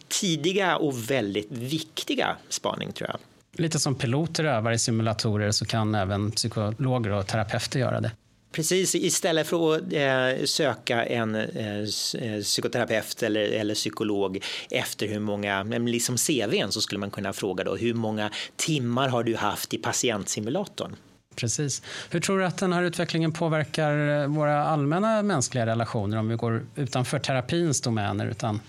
tidiga 0.09 0.77
och 0.77 1.11
väldigt 1.11 1.53
viktiga 1.53 2.37
spaning 2.49 2.93
tror 2.93 3.11
jag. 3.11 3.19
Lite 3.53 3.79
som 3.79 3.95
piloter 3.95 4.45
övar 4.45 4.73
i 4.73 4.79
simulatorer 4.79 5.51
så 5.51 5.65
kan 5.65 5.95
även 5.95 6.31
psykologer 6.31 7.11
och 7.11 7.27
terapeuter 7.27 7.81
göra 7.81 8.01
det. 8.01 8.11
Precis, 8.53 8.95
istället 8.95 9.47
för 9.47 9.75
att 9.75 9.83
eh, 9.93 10.45
söka 10.45 11.05
en 11.05 11.35
eh, 11.35 11.79
eh 11.79 12.43
psykoterapeut 12.43 13.23
eller, 13.23 13.41
eller 13.41 13.75
psykolog 13.75 14.45
efter 14.71 15.07
hur 15.07 15.21
många, 15.21 15.63
liksom 15.63 16.17
CVn 16.17 16.73
så 16.73 16.81
skulle 16.81 16.99
man 16.99 17.11
kunna 17.11 17.33
fråga 17.33 17.65
då 17.65 17.77
hur 17.77 17.95
många 17.95 18.31
timmar 18.57 19.09
har 19.09 19.25
du 19.25 19.37
haft 19.37 19.75
i 19.75 19.79
patientsimulatorn? 19.79 20.97
Precis. 21.39 21.83
Hur 22.11 22.21
tror 22.21 22.39
du 22.39 22.45
att 22.45 22.59
den 22.59 22.73
här 22.73 22.83
utvecklingen 22.83 23.33
påverkar 23.33 24.27
våra 24.27 24.65
allmänna 24.65 25.23
mänskliga 25.23 25.67
relationer 25.67 26.17
om 26.17 26.29
vi 26.29 26.37
går 26.37 26.67
utanför 26.77 27.19
terapins 27.19 27.81
domäner 27.81 28.27
utan 28.27 28.61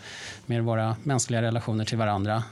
mer 0.45 0.61
våra 0.61 0.95
mänskliga 1.03 1.41
relationer 1.41 1.85
till 1.85 1.97
varandra? 1.97 2.43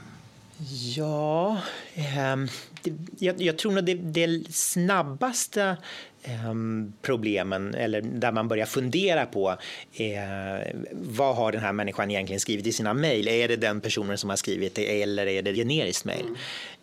Ja, 0.96 1.58
eh, 1.94 2.36
det, 2.82 2.92
jag, 3.18 3.42
jag, 3.42 3.58
tror 3.58 3.72
nog 3.72 3.84
det, 3.84 3.94
det 3.94 4.54
snabbaste 4.54 5.76
Ehm, 6.22 6.92
problemen 7.02 7.74
eller 7.74 8.00
där 8.00 8.32
man 8.32 8.48
börjar 8.48 8.66
fundera 8.66 9.26
på 9.26 9.56
eh, 9.92 10.76
vad 10.92 11.36
har 11.36 11.52
den 11.52 11.60
här 11.60 11.72
människan 11.72 12.10
egentligen 12.10 12.40
skrivit 12.40 12.66
i 12.66 12.72
sina 12.72 12.94
mejl? 12.94 13.28
Är 13.28 13.48
det 13.48 13.56
den 13.56 13.80
personen 13.80 14.18
som 14.18 14.30
har 14.30 14.36
skrivit 14.36 14.74
det 14.74 15.02
eller 15.02 15.26
är 15.26 15.42
det 15.42 15.54
generiskt 15.54 16.04
mejl? 16.04 16.26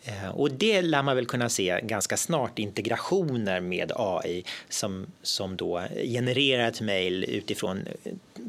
Eh, 0.05 0.29
och 0.29 0.51
det 0.51 0.81
lär 0.81 1.03
man 1.03 1.15
väl 1.15 1.25
kunna 1.25 1.49
se 1.49 1.79
ganska 1.83 2.17
snart 2.17 2.59
integrationer 2.59 3.59
med 3.59 3.91
AI 3.95 4.43
som, 4.69 5.05
som 5.21 5.57
då 5.57 5.83
genererar 6.03 6.67
ett 6.67 6.81
mejl 6.81 7.23
utifrån 7.23 7.87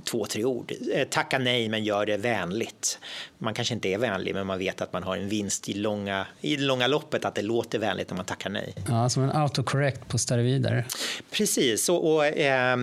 två, 0.04 0.26
tre 0.26 0.44
ord. 0.44 0.72
Eh, 0.92 1.08
tacka 1.08 1.38
nej, 1.38 1.68
men 1.68 1.84
gör 1.84 2.06
det 2.06 2.16
vänligt. 2.16 2.98
Man 3.38 3.54
kanske 3.54 3.74
inte 3.74 3.88
är 3.88 3.98
vänlig, 3.98 4.34
men 4.34 4.46
man 4.46 4.58
vet 4.58 4.80
att 4.80 4.92
man 4.92 5.02
har 5.02 5.16
en 5.16 5.28
vinst 5.28 5.68
i 5.68 5.74
långa, 5.74 6.26
i 6.40 6.56
det 6.56 6.62
långa 6.62 6.86
loppet, 6.86 7.24
att 7.24 7.34
det 7.34 7.42
låter 7.42 7.78
vänligt 7.78 8.10
när 8.10 8.16
man 8.16 8.26
tackar 8.26 8.50
nej. 8.50 8.74
Ja, 8.88 9.08
som 9.08 9.22
en 9.22 9.30
autocorrect 9.30 10.08
på 10.08 10.18
steroider. 10.18 10.86
Precis, 11.30 11.88
och, 11.88 12.14
och 12.14 12.26
eh, 12.26 12.76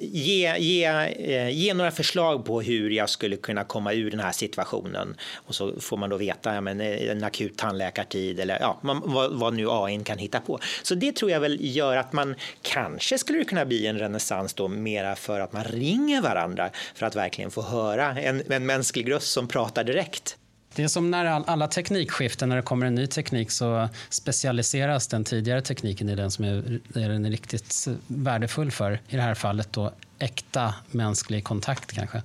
ge, 0.00 0.58
ge, 0.58 0.84
eh, 0.84 1.48
ge 1.50 1.74
några 1.74 1.90
förslag 1.90 2.44
på 2.44 2.62
hur 2.62 2.90
jag 2.90 3.10
skulle 3.10 3.36
kunna 3.36 3.64
komma 3.64 3.92
ur 3.92 4.10
den 4.10 4.20
här 4.20 4.32
situationen. 4.32 5.14
Och 5.34 5.54
så 5.54 5.80
får 5.80 5.96
man 5.96 6.10
då 6.10 6.16
veta 6.16 6.54
ja, 6.54 6.60
men, 6.60 6.80
eh, 6.80 7.10
en 7.10 7.24
akut 7.24 7.56
tandläkartid 7.76 8.40
eller 8.40 8.60
ja, 8.60 8.78
man, 8.82 9.02
vad, 9.04 9.32
vad 9.32 9.54
nu 9.54 9.66
AI 9.70 10.04
kan 10.04 10.18
hitta 10.18 10.40
på. 10.40 10.58
Så 10.82 10.94
det 10.94 11.16
tror 11.16 11.30
jag 11.30 11.40
väl 11.40 11.58
gör 11.60 11.96
att 11.96 12.12
man 12.12 12.34
kanske 12.62 13.18
skulle 13.18 13.44
kunna 13.44 13.64
bli 13.64 13.86
en 13.86 13.98
renässans 13.98 14.54
då 14.54 14.68
mera 14.68 15.16
för 15.16 15.40
att 15.40 15.52
man 15.52 15.64
ringer 15.64 16.22
varandra 16.22 16.70
för 16.94 17.06
att 17.06 17.16
verkligen 17.16 17.50
få 17.50 17.62
höra 17.62 18.20
en, 18.20 18.42
en 18.52 18.66
mänsklig 18.66 19.12
röst 19.12 19.32
som 19.32 19.48
pratar 19.48 19.84
direkt. 19.84 20.36
Det 20.74 20.82
är 20.82 20.88
som 20.88 21.10
när 21.10 21.24
alla 21.24 21.68
teknikskiften, 21.68 22.48
när 22.48 22.56
det 22.56 22.62
kommer 22.62 22.86
en 22.86 22.94
ny 22.94 23.06
teknik 23.06 23.50
så 23.50 23.88
specialiseras 24.08 25.08
den 25.08 25.24
tidigare 25.24 25.62
tekniken 25.62 26.08
i 26.08 26.14
den 26.14 26.30
som 26.30 26.44
är, 26.44 26.80
är 26.94 27.08
den 27.08 27.30
riktigt 27.30 27.88
värdefull 28.06 28.70
för. 28.70 29.00
I 29.08 29.16
det 29.16 29.22
här 29.22 29.34
fallet 29.34 29.72
då 29.72 29.92
äkta 30.18 30.74
mänsklig 30.90 31.44
kontakt 31.44 31.92
kanske. 31.92 32.22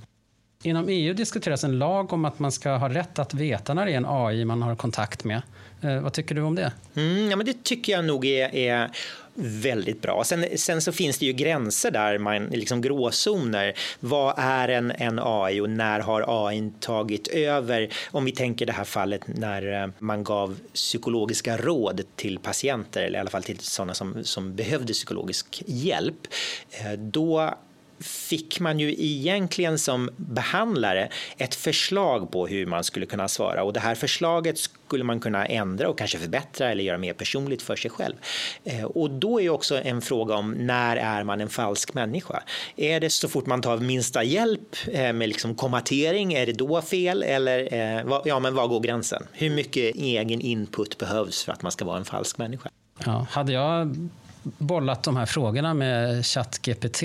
Inom 0.63 0.89
EU 0.89 1.13
diskuteras 1.13 1.63
en 1.63 1.80
lag 1.80 2.13
om 2.13 2.25
att 2.25 2.39
man 2.39 2.51
ska 2.51 2.72
ha 2.72 2.89
rätt 2.89 3.20
att 3.20 3.34
veta 3.34 3.74
när 3.74 3.86
det 3.86 3.91
är 3.91 3.98
en 3.98 4.06
AI 4.08 4.46
man 4.46 4.62
har 4.62 4.75
kontakt 4.75 5.24
med. 5.24 5.41
Eh, 5.82 6.01
vad 6.01 6.13
tycker 6.13 6.36
du 6.36 6.41
om 6.41 6.56
det? 6.56 6.72
Mm, 6.96 7.30
ja, 7.30 7.36
men 7.36 7.46
det 7.46 7.63
tycker 7.63 7.94
jag 7.94 8.06
nog 8.06 8.25
är, 8.25 8.56
är 8.56 8.89
väldigt 9.34 10.01
bra. 10.01 10.24
Sen, 10.24 10.46
sen, 10.56 10.82
så 10.82 10.91
finns 10.91 11.18
det 11.18 11.25
ju 11.25 11.34
gränser 11.34 11.91
där, 11.91 12.18
man, 12.18 12.46
liksom 12.46 12.82
gråzoner. 12.82 13.74
Vad 14.00 14.34
är 14.38 14.68
en, 14.68 14.91
en 14.91 15.20
AI 15.24 15.62
och 15.62 15.70
när 15.70 16.00
har 16.00 16.48
AI 16.48 16.72
tagit 16.80 17.27
över? 17.27 17.89
Om 18.12 18.25
vi 18.25 18.32
tänker 18.32 18.65
det 18.65 18.74
här 18.74 18.84
fallet 18.84 19.22
när 19.25 19.84
eh, 19.84 19.89
man 20.00 20.24
gav 20.24 20.60
psykologiska 20.74 21.58
råd 21.58 22.01
till 22.15 22.39
patienter, 22.39 23.03
eller 23.03 23.18
i 23.18 23.22
alla 23.22 23.30
fall 23.30 23.44
till 23.44 23.60
sådana 23.60 23.94
som, 23.94 24.24
som 24.24 24.56
behövde 24.56 24.94
psykologisk 24.94 25.63
hjälp. 25.65 26.27
Eh, 26.72 26.91
då 26.91 27.53
fick 28.01 28.60
man 28.60 28.79
ju 28.79 28.96
egentligen 28.98 29.79
som 29.79 30.10
behandlare 30.15 31.10
ett 31.38 31.55
förslag 31.55 32.31
på 32.31 32.48
hur 32.48 32.65
man 32.65 32.84
skulle 32.84 33.05
kunna 33.05 33.27
svara 33.27 33.63
och 33.63 33.74
det 33.74 33.79
här 33.79 33.96
förslaget 33.96 34.58
skulle 34.58 35.03
man 35.03 35.20
kunna 35.20 35.46
ändra 35.46 35.89
och 35.89 35.98
kanske 35.98 36.17
förbättra 36.17 36.72
eller 36.72 36.84
göra 36.84 36.98
mer 36.98 37.13
personligt 37.13 37.62
för 37.62 37.75
sig 37.75 37.91
själv. 37.91 38.15
Eh, 38.63 38.84
och 38.84 39.12
då 39.12 39.41
är 39.41 39.50
också 39.50 39.81
en 39.81 40.01
fråga 40.01 40.36
om 40.36 40.51
när 40.51 40.98
är 40.98 41.24
man 41.24 41.41
en 41.41 41.50
falsk 41.50 41.93
människa? 41.93 42.43
Är 42.75 43.00
det 43.00 43.10
så 43.10 43.27
fort 43.27 43.46
man 43.46 43.62
tar 43.62 43.77
minsta 43.77 44.24
hjälp 44.24 44.75
eh, 44.88 45.13
med 45.13 45.29
liksom 45.29 45.55
kommatering, 45.55 46.34
är 46.34 46.46
det 46.46 46.53
då 46.53 46.81
fel 46.81 47.24
eller 47.24 47.74
eh, 47.74 48.22
ja, 48.25 48.39
men 48.39 48.55
var 48.55 48.67
går 48.67 48.79
gränsen? 48.79 49.24
Hur 49.31 49.50
mycket 49.50 49.96
egen 49.96 50.41
input 50.41 50.98
behövs 50.98 51.43
för 51.43 51.51
att 51.51 51.62
man 51.62 51.72
ska 51.72 51.86
vara 51.86 51.98
en 51.98 52.05
falsk 52.05 52.38
människa? 52.38 52.70
Ja, 53.05 53.27
hade 53.29 53.51
jag 53.53 54.10
bollat 54.43 55.03
de 55.03 55.17
här 55.17 55.25
frågorna 55.25 55.74
med 55.74 56.25
ChatGPT 56.25 57.03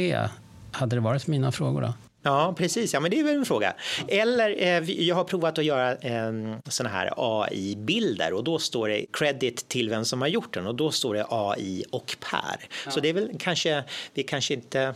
hade 0.77 0.97
det 0.97 1.01
varit 1.01 1.27
mina 1.27 1.53
frågor 1.53 1.81
då? 1.81 1.95
Ja, 2.23 2.55
precis. 2.57 2.95
Ja, 2.95 3.01
men 3.01 3.11
det 3.11 3.21
är 3.21 3.25
väl 3.25 3.37
en 3.37 3.45
fråga. 3.45 3.75
Eller 4.09 4.63
eh, 4.63 4.91
jag 4.91 5.17
har 5.17 5.25
provat 5.25 5.59
att 5.59 5.65
göra 5.65 5.95
eh, 5.95 6.33
såna 6.69 6.89
här 6.89 7.13
AI-bilder 7.17 8.33
och 8.33 8.45
då 8.45 8.59
står 8.59 8.89
det 8.89 9.07
credit 9.13 9.69
till 9.69 9.91
vem 9.91 10.05
som 10.05 10.21
har 10.21 10.29
gjort 10.29 10.55
den 10.55 10.67
och 10.67 10.75
då 10.75 10.91
står 10.91 11.15
det 11.15 11.27
AI 11.29 11.85
och 11.91 12.17
Per. 12.31 12.69
Ja. 12.85 12.91
Så 12.91 13.01
det 13.01 13.09
är 13.09 13.13
väl 13.13 13.31
kanske, 13.39 13.85
vi 14.15 14.23
kanske 14.23 14.55
inte 14.55 14.95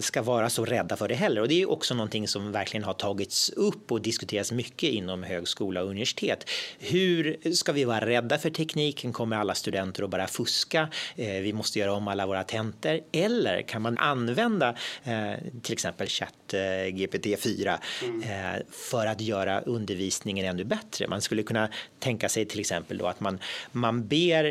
ska 0.00 0.22
vara 0.22 0.50
så 0.50 0.64
rädda 0.64 0.96
för 0.96 1.08
det 1.08 1.14
heller. 1.14 1.40
Och 1.40 1.48
det 1.48 1.62
är 1.62 1.70
också 1.70 1.94
någonting 1.94 2.28
som 2.28 2.52
verkligen 2.52 2.84
har 2.84 2.92
tagits 2.92 3.50
upp 3.50 3.92
och 3.92 4.02
diskuterats 4.02 4.52
mycket 4.52 4.90
inom 4.90 5.22
högskola 5.22 5.82
och 5.82 5.88
universitet. 5.88 6.50
Hur 6.78 7.52
ska 7.54 7.72
vi 7.72 7.84
vara 7.84 8.06
rädda 8.06 8.38
för 8.38 8.50
tekniken? 8.50 9.12
Kommer 9.12 9.36
alla 9.36 9.54
studenter 9.54 10.02
att 10.02 10.10
bara 10.10 10.26
fuska? 10.26 10.88
Eh, 11.16 11.32
vi 11.32 11.52
måste 11.52 11.78
göra 11.78 11.92
om 11.92 12.08
alla 12.08 12.26
våra 12.26 12.44
tentor. 12.44 13.00
Eller 13.12 13.62
kan 13.62 13.82
man 13.82 13.98
använda 13.98 14.74
eh, 15.04 15.32
till 15.62 15.72
exempel 15.72 16.08
ChatGPT 16.08 17.26
4 17.42 17.78
mm. 18.02 18.62
för 18.70 19.06
att 19.06 19.20
göra 19.20 19.60
undervisningen 19.60 20.46
ännu 20.46 20.64
bättre? 20.64 21.08
Man 21.08 21.22
skulle 21.22 21.42
kunna 21.42 21.68
tänka 21.98 22.28
sig 22.28 22.44
till 22.44 22.60
exempel 22.60 22.98
då 22.98 23.06
att 23.06 23.20
man, 23.20 23.38
man 23.72 24.06
ber 24.06 24.42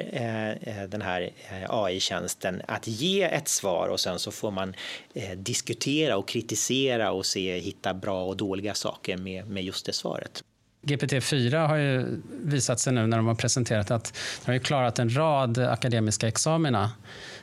den 0.87 1.01
här 1.01 1.31
AI-tjänsten 1.69 2.61
att 2.67 2.87
ge 2.87 3.23
ett 3.23 3.47
svar 3.47 3.87
och 3.87 3.99
sen 3.99 4.19
så 4.19 4.31
får 4.31 4.51
man 4.51 4.73
eh, 5.13 5.37
diskutera 5.37 6.17
och 6.17 6.27
kritisera 6.27 7.11
och 7.11 7.25
se, 7.25 7.59
hitta 7.59 7.93
bra 7.93 8.25
och 8.25 8.37
dåliga 8.37 8.73
saker 8.73 9.17
med, 9.17 9.47
med 9.47 9.63
just 9.63 9.85
det 9.85 9.93
svaret. 9.93 10.43
GPT-4 10.81 11.67
har 11.67 11.77
ju 11.77 12.21
visat 12.43 12.79
sig 12.79 12.93
nu 12.93 13.07
när 13.07 13.17
de 13.17 13.27
har 13.27 13.35
presenterat 13.35 13.91
att 13.91 14.17
de 14.45 14.51
har 14.51 14.59
klarat 14.59 14.99
en 14.99 15.17
rad 15.17 15.57
akademiska 15.57 16.27
examina 16.27 16.91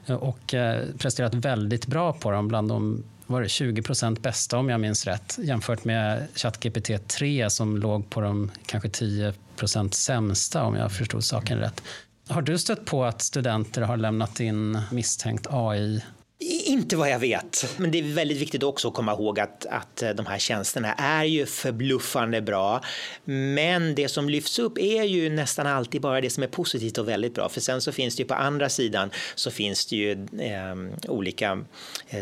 eh, 0.06 0.16
och 0.16 0.54
eh, 0.54 0.84
presterat 0.98 1.34
väldigt 1.34 1.86
bra 1.86 2.12
på 2.12 2.30
dem 2.30 2.48
bland 2.48 2.68
de 2.68 3.04
var 3.26 3.42
det 3.42 3.48
20 3.48 3.82
procent 3.82 4.22
bästa 4.22 4.58
om 4.58 4.68
jag 4.68 4.80
minns 4.80 5.06
rätt 5.06 5.38
jämfört 5.38 5.84
med 5.84 6.28
ChatGPT 6.34 7.08
3 7.08 7.50
som 7.50 7.76
låg 7.76 8.10
på 8.10 8.20
de 8.20 8.50
kanske 8.66 8.88
10 8.88 9.32
procent 9.56 9.94
sämsta 9.94 10.62
om 10.62 10.74
jag 10.74 10.92
förstod 10.92 11.24
saken 11.24 11.58
rätt. 11.58 11.82
Har 12.28 12.42
du 12.42 12.58
stött 12.58 12.84
på 12.84 13.04
att 13.04 13.22
studenter 13.22 13.82
har 13.82 13.96
lämnat 13.96 14.40
in 14.40 14.78
misstänkt 14.92 15.46
AI 15.50 16.02
inte 16.40 16.96
vad 16.96 17.10
jag 17.10 17.18
vet, 17.18 17.74
men 17.76 17.90
det 17.90 17.98
är 17.98 18.14
väldigt 18.14 18.38
viktigt 18.38 18.62
också 18.62 18.88
att 18.88 18.94
komma 18.94 19.12
ihåg 19.12 19.40
att, 19.40 19.66
att 19.66 20.02
eh, 20.02 20.10
de 20.10 20.26
här 20.26 20.38
tjänsterna 20.38 20.94
är 20.94 21.24
ju 21.24 21.46
förbluffande 21.46 22.40
bra. 22.40 22.80
Men 23.24 23.94
det 23.94 24.08
som 24.08 24.28
lyfts 24.28 24.58
upp 24.58 24.78
är 24.78 25.02
ju 25.02 25.30
nästan 25.30 25.66
alltid 25.66 26.00
bara 26.00 26.20
det 26.20 26.30
som 26.30 26.42
är 26.42 26.46
positivt 26.46 26.98
och 26.98 27.08
väldigt 27.08 27.34
bra. 27.34 27.48
För 27.48 27.60
sen 27.60 27.80
så 27.80 27.92
finns 27.92 28.16
det 28.16 28.22
ju 28.22 28.26
på 28.26 28.34
andra 28.34 28.68
sidan 28.68 29.10
så 29.34 29.50
finns 29.50 29.86
det 29.86 29.96
ju 29.96 30.12
ehm, 30.40 30.88
eh, 30.88 31.10
olika 31.10 31.64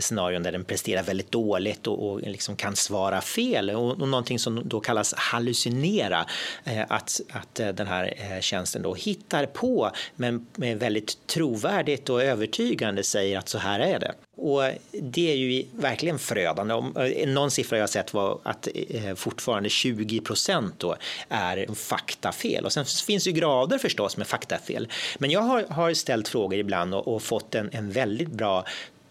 scenarion 0.01 0.43
där 0.43 0.53
den 0.53 0.65
presterar 0.65 1.03
väldigt 1.03 1.33
dåligt 1.33 1.87
och, 1.87 2.11
och 2.11 2.21
liksom 2.21 2.57
kan 2.57 2.77
svara 2.77 3.21
fel 3.21 3.71
och, 3.71 4.01
och 4.01 4.09
någonting 4.09 4.39
som 4.39 4.69
då 4.69 4.81
kallas 4.81 5.15
hallucinera. 5.15 6.27
Eh, 6.65 6.85
att, 6.89 7.21
att 7.31 7.61
eh, 7.61 7.69
den 7.69 7.87
här 7.87 8.15
eh, 8.17 8.41
tjänsten 8.41 8.83
då 8.83 8.95
hittar 8.95 9.47
på 9.47 9.91
men 10.17 10.47
med 10.55 10.79
väldigt 10.79 11.27
trovärdigt 11.27 12.09
och 12.09 12.23
övertygande 12.23 13.03
säger 13.03 13.39
att 13.39 13.49
så 13.49 13.59
här 13.59 13.81
är 13.81 13.99
det. 13.99 14.06
Och 14.47 14.62
det 14.93 15.33
är 15.33 15.37
ju 15.37 15.65
verkligen 15.73 16.19
förödande. 16.19 16.75
Eh, 16.75 17.29
någon 17.29 17.50
siffra 17.50 17.79
jag 17.79 17.91
sett 17.91 18.15
var 18.15 18.38
att 18.43 18.69
eh, 18.75 19.15
fortfarande 19.15 19.69
20 19.69 20.21
procent 20.21 20.85
är 21.29 21.75
faktafel. 21.75 22.65
Och 22.65 22.73
sen 22.73 22.85
finns 22.85 23.25
det 23.25 23.31
ju 23.31 23.37
grader 23.37 23.79
förstås 23.79 24.17
med 24.17 24.26
faktafel. 24.26 24.88
Men 25.19 25.31
jag 25.31 25.41
har, 25.41 25.65
har 25.71 25.95
ställt 25.95 26.29
frågor 26.29 26.59
ibland 26.59 26.95
och, 26.95 27.15
och 27.15 27.23
fått 27.23 27.55
en, 27.55 27.71
en 27.73 27.91
väldigt 27.91 28.31
bra 28.31 28.65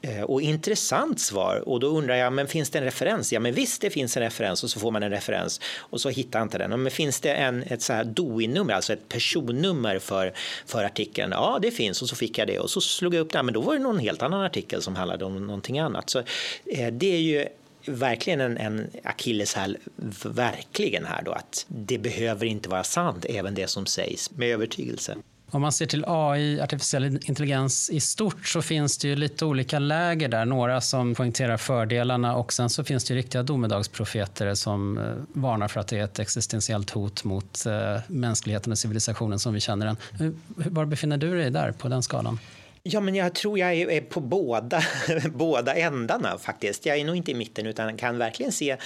Eh, 0.07 0.21
och 0.21 0.41
intressant 0.41 1.19
svar. 1.19 1.69
Och 1.69 1.79
då 1.79 1.87
undrar 1.87 2.15
jag, 2.15 2.33
men 2.33 2.47
finns 2.47 2.69
det 2.69 2.79
en 2.79 2.85
referens? 2.85 3.33
Ja, 3.33 3.39
men 3.39 3.53
visst 3.53 3.81
det 3.81 3.89
finns 3.89 4.17
en 4.17 4.23
referens 4.23 4.63
och 4.63 4.69
så 4.69 4.79
får 4.79 4.91
man 4.91 5.03
en 5.03 5.09
referens 5.09 5.61
och 5.77 6.01
så 6.01 6.09
hittar 6.09 6.41
inte 6.41 6.57
den. 6.57 6.81
Men 6.81 6.91
finns 6.91 7.19
det 7.19 7.33
en, 7.33 7.63
ett 7.63 7.81
så 7.81 7.93
här 7.93 8.03
DOI-nummer, 8.03 8.73
alltså 8.73 8.93
ett 8.93 9.09
personnummer 9.09 9.99
för, 9.99 10.33
för 10.65 10.83
artikeln? 10.83 11.31
Ja, 11.31 11.59
det 11.61 11.71
finns 11.71 12.01
och 12.01 12.09
så 12.09 12.15
fick 12.15 12.37
jag 12.37 12.47
det 12.47 12.59
och 12.59 12.69
så 12.69 12.81
slog 12.81 13.15
jag 13.15 13.21
upp 13.21 13.33
det, 13.33 13.43
men 13.43 13.53
då 13.53 13.61
var 13.61 13.73
det 13.73 13.79
någon 13.79 13.99
helt 13.99 14.21
annan 14.21 14.41
artikel 14.41 14.81
som 14.81 14.95
handlade 14.95 15.25
om 15.25 15.47
någonting 15.47 15.79
annat. 15.79 16.09
Så 16.09 16.19
eh, 16.65 16.87
det 16.91 17.15
är 17.15 17.21
ju 17.21 17.45
verkligen 17.85 18.41
en, 18.41 18.57
en 18.57 18.87
akilleshäl, 19.03 19.77
verkligen 20.23 21.05
här 21.05 21.21
då, 21.21 21.31
att 21.31 21.65
det 21.67 21.97
behöver 21.97 22.45
inte 22.45 22.69
vara 22.69 22.83
sant, 22.83 23.25
även 23.29 23.55
det 23.55 23.67
som 23.67 23.85
sägs 23.85 24.31
med 24.31 24.49
övertygelse. 24.49 25.17
Om 25.51 25.61
man 25.61 25.71
ser 25.71 25.85
till 25.85 26.03
AI, 26.07 26.61
artificiell 26.61 27.05
intelligens 27.05 27.89
i 27.89 27.99
stort, 27.99 28.47
så 28.47 28.61
finns 28.61 28.97
det 28.97 29.07
ju 29.07 29.15
lite 29.15 29.45
olika 29.45 29.79
läger 29.79 30.29
där. 30.29 30.45
Några 30.45 30.81
som 30.81 31.15
poängterar 31.15 31.57
fördelarna 31.57 32.35
och 32.35 32.53
sen 32.53 32.69
så 32.69 32.83
finns 32.83 33.03
det 33.03 33.13
ju 33.13 33.17
riktiga 33.17 33.43
domedagsprofeter 33.43 34.53
som 34.53 34.97
eh, 34.97 35.03
varnar 35.41 35.67
för 35.67 35.79
att 35.79 35.87
det 35.87 35.99
är 35.99 36.03
ett 36.03 36.19
existentiellt 36.19 36.89
hot 36.89 37.23
mot 37.23 37.65
eh, 37.65 37.97
mänskligheten 38.07 38.71
och 38.71 38.77
civilisationen 38.77 39.39
som 39.39 39.53
vi 39.53 39.59
känner 39.59 39.85
den. 39.85 39.97
Var 40.47 40.85
befinner 40.85 41.17
du 41.17 41.37
dig 41.37 41.51
där 41.51 41.71
på 41.71 41.87
den 41.87 42.03
skalan? 42.03 42.39
Ja, 42.87 42.99
men 42.99 43.15
jag 43.15 43.35
tror 43.35 43.59
jag 43.59 43.73
är 43.75 44.01
på 44.01 44.19
båda, 44.19 44.81
båda 45.31 45.75
ändarna 45.75 46.37
faktiskt. 46.37 46.85
Jag 46.85 46.97
är 46.97 47.05
nog 47.05 47.15
inte 47.15 47.31
i 47.31 47.33
mitten 47.33 47.65
utan 47.65 47.97
kan 47.97 48.17
verkligen 48.17 48.51
se 48.51 48.77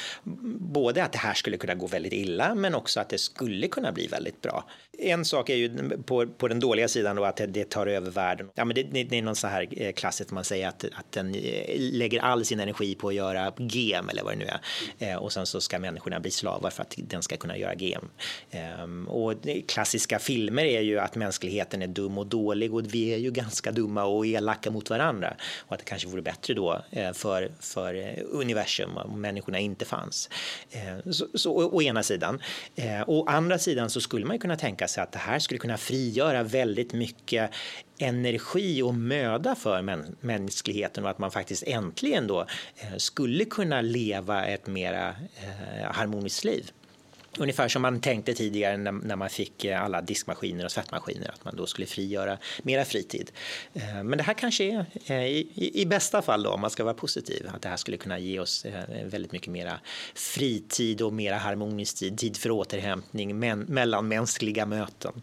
både 0.59 1.03
att 1.03 1.11
det 1.11 1.17
här 1.17 1.33
skulle 1.33 1.57
kunna 1.57 1.75
gå 1.75 1.87
väldigt 1.87 2.13
illa 2.13 2.55
men 2.55 2.75
också 2.75 2.99
att 2.99 3.09
det 3.09 3.17
skulle 3.17 3.67
kunna 3.67 3.91
bli 3.91 4.07
väldigt 4.07 4.41
bra. 4.41 4.65
En 5.01 5.25
sak 5.25 5.49
är 5.49 5.55
ju 5.55 5.89
på, 6.05 6.27
på 6.27 6.47
den 6.47 6.59
dåliga 6.59 6.87
sidan 6.87 7.15
då 7.15 7.25
att 7.25 7.35
det, 7.35 7.47
det 7.47 7.69
tar 7.69 7.87
över 7.87 8.11
världen. 8.11 8.49
Ja, 8.55 8.65
men 8.65 8.75
det, 8.75 8.83
det, 8.83 9.17
är 9.17 9.21
någon 9.21 9.35
så 9.35 9.47
här 9.47 9.67
eh, 9.71 9.91
klassiskt 9.91 10.31
man 10.31 10.43
säger 10.43 10.67
att, 10.67 10.83
att 10.83 11.11
den 11.11 11.35
eh, 11.35 11.75
lägger 11.77 12.19
all 12.19 12.45
sin 12.45 12.59
energi 12.59 12.95
på 12.95 13.07
att 13.07 13.15
göra 13.15 13.53
gem 13.57 14.09
eller 14.09 14.23
vad 14.23 14.33
det 14.33 14.37
nu 14.37 14.45
är. 14.45 14.59
Eh, 14.99 15.15
och 15.15 15.33
sen 15.33 15.45
så 15.45 15.61
ska 15.61 15.79
människorna 15.79 16.19
bli 16.19 16.31
slavar 16.31 16.69
för 16.69 16.81
att 16.81 16.95
den 16.97 17.21
ska 17.21 17.37
kunna 17.37 17.57
göra 17.57 17.75
gem. 17.75 18.09
Ehm, 18.51 19.07
och 19.07 19.33
klassiska 19.67 20.19
filmer 20.19 20.63
är 20.63 20.81
ju 20.81 20.99
att 20.99 21.15
mänskligheten 21.15 21.81
är 21.81 21.87
dum 21.87 22.17
och 22.17 22.27
dålig 22.27 22.73
och 22.73 22.93
vi 22.93 23.13
är 23.13 23.17
ju 23.17 23.31
ganska 23.31 23.71
dumma 23.71 23.88
dumma 23.89 24.03
och 24.03 24.25
elaka 24.25 24.71
mot 24.71 24.89
varandra 24.89 25.33
och 25.67 25.73
att 25.73 25.79
det 25.79 25.85
kanske 25.85 26.07
vore 26.07 26.21
bättre 26.21 26.53
då 26.53 26.81
eh, 26.91 27.13
för, 27.13 27.51
för 27.59 27.93
eh, 27.93 28.23
universum 28.31 28.97
om 28.97 29.21
människorna 29.21 29.59
inte 29.59 29.85
fanns. 29.85 30.29
Eh, 30.71 31.11
så, 31.11 31.27
så, 31.33 31.51
å 31.51 31.81
ena 31.81 32.03
sidan. 32.03 32.41
Å 33.07 33.25
andra 33.27 33.57
sidan 33.57 33.89
så 33.89 34.01
skulle 34.01 34.25
man 34.25 34.39
kunna 34.39 34.55
tänka 34.55 34.87
sig 34.87 35.03
att 35.03 35.11
det 35.11 35.19
här 35.19 35.39
skulle 35.39 35.57
kunna 35.57 35.77
frigöra 35.77 36.43
väldigt 36.43 36.93
mycket 36.93 37.51
energi 37.99 38.81
och 38.81 38.95
möda 38.95 39.55
för 39.55 39.81
mänskligheten 40.25 41.03
och 41.03 41.09
att 41.09 41.19
man 41.19 41.31
faktiskt 41.31 41.63
äntligen 41.63 42.27
då 42.27 42.45
skulle 42.97 43.45
kunna 43.45 43.81
leva 43.81 44.45
ett 44.45 44.67
mera 44.67 45.15
harmoniskt 45.91 46.43
liv. 46.43 46.71
Ungefär 47.37 47.67
som 47.67 47.81
man 47.81 48.01
tänkte 48.01 48.33
tidigare 48.33 48.77
när, 48.77 49.15
man 49.15 49.29
fick 49.29 49.65
eh, 49.65 49.83
alla 49.83 50.01
diskmaskiner 50.01 50.65
och 50.65 50.71
tvättmaskiner, 50.71 51.29
att 51.29 51.45
man 51.45 51.55
då 51.55 51.65
skulle 51.65 51.87
frigöra 51.87 52.37
mera 52.63 52.85
fritid. 52.85 53.31
Eh, 53.73 54.03
men 54.03 54.17
det 54.17 54.23
här 54.23 54.33
kanske 54.33 54.63
är, 54.63 54.85
eh, 55.05 55.25
i, 55.25 55.71
i 55.73 55.85
bästa 55.85 56.21
fall 56.21 56.43
då, 56.43 56.49
om 56.49 56.61
man 56.61 56.69
ska 56.69 56.83
vara 56.83 56.93
positiv, 56.93 57.49
att 57.53 57.61
det 57.61 57.69
här 57.69 57.77
skulle 57.77 57.97
kunna 57.97 58.19
ge 58.19 58.39
oss 58.39 58.65
väldigt 59.05 59.31
mycket 59.31 59.51
mera 59.51 59.79
fritid 60.15 61.01
och 61.01 61.13
mera 61.13 61.37
harmonisk 61.37 61.99
tid, 61.99 62.17
tid 62.17 62.37
för 62.37 62.51
återhämtning 62.51 63.39
men, 63.39 63.59
mellan 63.59 64.07
mänskliga 64.07 64.65
möten. 64.65 65.21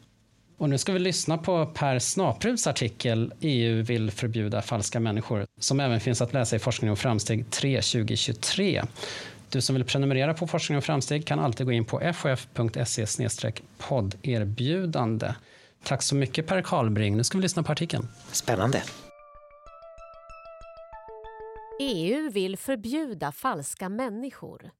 Och 0.58 0.68
nu 0.68 0.78
ska 0.78 0.92
vi 0.92 0.98
lyssna 0.98 1.38
på 1.38 1.66
Per 1.66 1.98
Snapruds 1.98 2.66
artikel 2.66 3.32
EU 3.40 3.82
vill 3.82 4.10
förbjuda 4.10 4.62
falska 4.62 5.00
människor, 5.00 5.46
som 5.60 5.80
även 5.80 6.00
finns 6.00 6.20
att 6.20 6.32
läsa 6.32 6.56
i 6.56 6.58
Forskning 6.58 6.90
och 6.90 6.98
framsteg 6.98 7.50
3 7.50 7.76
2023. 7.76 8.82
Du 9.56 9.60
som 9.60 9.74
vill 9.74 9.84
prenumerera 9.84 10.34
på 10.34 10.46
Forskning 10.46 10.78
och 10.78 10.84
framsteg 10.84 11.26
kan 11.26 11.38
alltid 11.38 11.66
gå 11.66 11.72
in 11.72 11.84
på 11.84 12.12
fof.se 12.14 13.52
podderbjudande. 13.78 15.34
Tack 15.82 16.02
så 16.02 16.14
mycket 16.14 16.46
Per 16.46 16.62
Karlbring. 16.62 17.16
Nu 17.16 17.24
ska 17.24 17.38
vi 17.38 17.42
lyssna 17.42 17.62
på 17.62 17.72
artikeln. 17.72 18.08
Spännande. 18.32 18.82
EU 21.80 22.30
vill 22.30 22.56
förbjuda 22.56 23.32
falska 23.32 23.88
människor. 23.88 24.70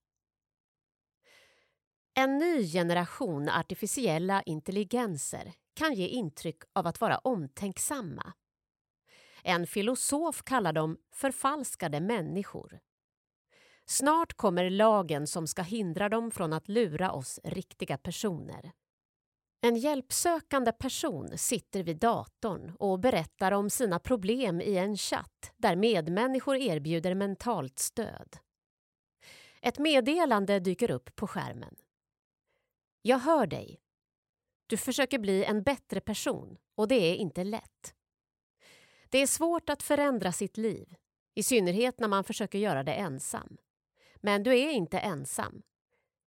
En 2.14 2.38
ny 2.38 2.66
generation 2.72 3.48
artificiella 3.48 4.42
intelligenser 4.42 5.52
kan 5.74 5.94
ge 5.94 6.06
intryck 6.06 6.58
av 6.72 6.86
att 6.86 7.00
vara 7.00 7.18
omtänksamma. 7.18 8.32
En 9.42 9.66
filosof 9.66 10.42
kallar 10.42 10.72
dem 10.72 10.96
förfalskade 11.12 12.00
människor. 12.00 12.80
Snart 13.88 14.34
kommer 14.34 14.70
lagen 14.70 15.26
som 15.26 15.46
ska 15.46 15.62
hindra 15.62 16.08
dem 16.08 16.30
från 16.30 16.52
att 16.52 16.68
lura 16.68 17.12
oss 17.12 17.40
riktiga 17.44 17.98
personer. 17.98 18.72
En 19.60 19.76
hjälpsökande 19.76 20.72
person 20.72 21.38
sitter 21.38 21.82
vid 21.82 21.96
datorn 21.96 22.76
och 22.78 23.00
berättar 23.00 23.52
om 23.52 23.70
sina 23.70 23.98
problem 23.98 24.60
i 24.60 24.76
en 24.76 24.96
chatt 24.96 25.52
där 25.56 25.76
medmänniskor 25.76 26.56
erbjuder 26.56 27.14
mentalt 27.14 27.78
stöd. 27.78 28.36
Ett 29.60 29.78
meddelande 29.78 30.60
dyker 30.60 30.90
upp 30.90 31.16
på 31.16 31.26
skärmen. 31.26 31.76
Jag 33.02 33.18
hör 33.18 33.46
dig. 33.46 33.80
Du 34.66 34.76
försöker 34.76 35.18
bli 35.18 35.44
en 35.44 35.62
bättre 35.62 36.00
person 36.00 36.58
och 36.74 36.88
det 36.88 36.94
är 36.94 37.14
inte 37.14 37.44
lätt. 37.44 37.94
Det 39.08 39.18
är 39.18 39.26
svårt 39.26 39.70
att 39.70 39.82
förändra 39.82 40.32
sitt 40.32 40.56
liv, 40.56 40.94
i 41.34 41.42
synnerhet 41.42 42.00
när 42.00 42.08
man 42.08 42.24
försöker 42.24 42.58
göra 42.58 42.82
det 42.82 42.94
ensam. 42.94 43.56
Men 44.20 44.42
du 44.42 44.58
är 44.58 44.70
inte 44.70 44.98
ensam. 44.98 45.62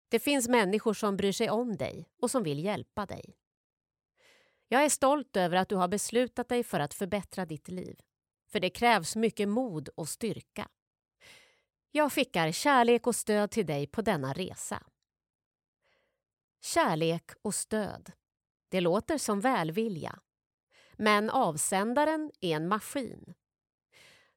Det 0.09 0.19
finns 0.19 0.47
människor 0.47 0.93
som 0.93 1.17
bryr 1.17 1.31
sig 1.31 1.49
om 1.49 1.77
dig 1.77 2.09
och 2.21 2.31
som 2.31 2.43
vill 2.43 2.63
hjälpa 2.63 3.05
dig. 3.05 3.37
Jag 4.67 4.83
är 4.83 4.89
stolt 4.89 5.37
över 5.37 5.57
att 5.57 5.69
du 5.69 5.75
har 5.75 5.87
beslutat 5.87 6.49
dig 6.49 6.63
för 6.63 6.79
att 6.79 6.93
förbättra 6.93 7.45
ditt 7.45 7.67
liv. 7.67 7.99
För 8.47 8.59
det 8.59 8.69
krävs 8.69 9.15
mycket 9.15 9.49
mod 9.49 9.89
och 9.89 10.09
styrka. 10.09 10.67
Jag 11.91 12.11
skickar 12.13 12.51
kärlek 12.51 13.07
och 13.07 13.15
stöd 13.15 13.51
till 13.51 13.65
dig 13.65 13.87
på 13.87 14.01
denna 14.01 14.33
resa. 14.33 14.83
Kärlek 16.61 17.31
och 17.41 17.55
stöd. 17.55 18.11
Det 18.69 18.81
låter 18.81 19.17
som 19.17 19.41
välvilja. 19.41 20.19
Men 20.93 21.29
avsändaren 21.29 22.31
är 22.41 22.55
en 22.55 22.67
maskin. 22.67 23.33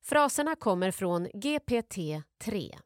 Fraserna 0.03 0.57
kommer 0.57 0.91
från 0.91 1.29
GPT-3 1.29 2.81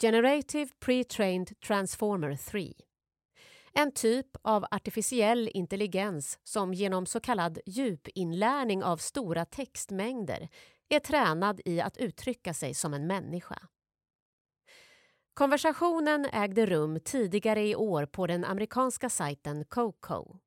Generative 0.00 0.70
Pre-trained 0.80 1.60
Transformer 1.60 2.36
3. 2.36 2.72
En 3.72 3.92
typ 3.92 4.26
av 4.42 4.64
artificiell 4.70 5.50
intelligens 5.54 6.38
som 6.42 6.74
genom 6.74 7.06
så 7.06 7.20
kallad 7.20 7.58
djupinlärning 7.66 8.84
av 8.84 8.96
stora 8.96 9.44
textmängder 9.44 10.48
är 10.88 10.98
tränad 10.98 11.60
i 11.64 11.80
att 11.80 11.96
uttrycka 11.96 12.54
sig 12.54 12.74
som 12.74 12.94
en 12.94 13.06
människa. 13.06 13.58
Konversationen 15.34 16.26
ägde 16.32 16.66
rum 16.66 17.00
tidigare 17.04 17.66
i 17.66 17.76
år 17.76 18.06
på 18.06 18.26
den 18.26 18.44
amerikanska 18.44 19.10
sajten 19.10 19.64
Coco 19.64 20.38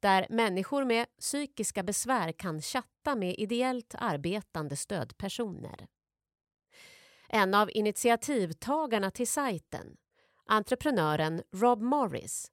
där 0.00 0.26
människor 0.30 0.84
med 0.84 1.06
psykiska 1.20 1.82
besvär 1.82 2.32
kan 2.32 2.62
chatta 2.62 3.14
med 3.14 3.34
ideellt 3.38 3.94
arbetande 3.98 4.76
stödpersoner. 4.76 5.86
En 7.28 7.54
av 7.54 7.70
initiativtagarna 7.70 9.10
till 9.10 9.28
sajten, 9.28 9.96
entreprenören 10.46 11.42
Rob 11.52 11.82
Morris, 11.82 12.50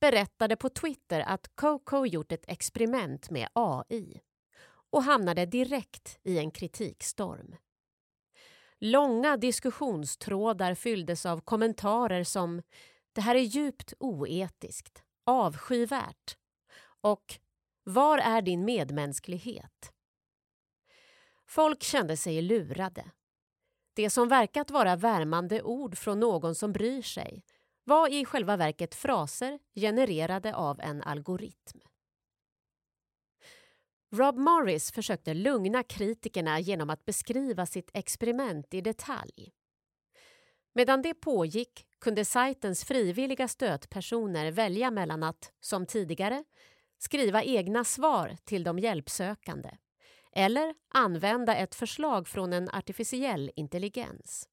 berättade 0.00 0.56
på 0.56 0.68
Twitter 0.68 1.20
att 1.20 1.56
Coco 1.56 2.06
gjort 2.06 2.32
ett 2.32 2.44
experiment 2.48 3.30
med 3.30 3.48
AI 3.52 4.20
och 4.90 5.02
hamnade 5.02 5.46
direkt 5.46 6.18
i 6.22 6.38
en 6.38 6.50
kritikstorm. 6.50 7.56
Långa 8.78 9.36
diskussionstrådar 9.36 10.74
fylldes 10.74 11.26
av 11.26 11.40
kommentarer 11.40 12.24
som 12.24 12.62
“det 13.12 13.20
här 13.20 13.34
är 13.34 13.40
djupt 13.40 13.94
oetiskt”, 13.98 15.02
“avskyvärt” 15.26 16.36
och 17.00 17.38
“var 17.84 18.18
är 18.18 18.42
din 18.42 18.64
medmänsklighet?” 18.64 19.92
Folk 21.46 21.82
kände 21.82 22.16
sig 22.16 22.42
lurade 22.42 23.10
det 23.94 24.10
som 24.10 24.28
verkat 24.28 24.70
vara 24.70 24.96
värmande 24.96 25.62
ord 25.62 25.98
från 25.98 26.20
någon 26.20 26.54
som 26.54 26.72
bryr 26.72 27.02
sig 27.02 27.44
var 27.84 28.08
i 28.08 28.24
själva 28.24 28.56
verket 28.56 28.94
fraser 28.94 29.58
genererade 29.74 30.54
av 30.54 30.80
en 30.80 31.02
algoritm. 31.02 31.80
Rob 34.12 34.36
Morris 34.36 34.92
försökte 34.92 35.34
lugna 35.34 35.82
kritikerna 35.82 36.60
genom 36.60 36.90
att 36.90 37.04
beskriva 37.04 37.66
sitt 37.66 37.90
experiment 37.94 38.74
i 38.74 38.80
detalj. 38.80 39.52
Medan 40.72 41.02
det 41.02 41.14
pågick 41.14 41.86
kunde 41.98 42.24
sajtens 42.24 42.84
frivilliga 42.84 43.48
stödpersoner 43.48 44.50
välja 44.50 44.90
mellan 44.90 45.22
att, 45.22 45.52
som 45.60 45.86
tidigare, 45.86 46.44
skriva 46.98 47.42
egna 47.42 47.84
svar 47.84 48.36
till 48.44 48.64
de 48.64 48.78
hjälpsökande 48.78 49.70
eller 50.32 50.74
använda 50.88 51.56
ett 51.56 51.74
förslag 51.74 52.28
från 52.28 52.52
en 52.52 52.68
artificiell 52.68 53.50
intelligens. 53.56 54.48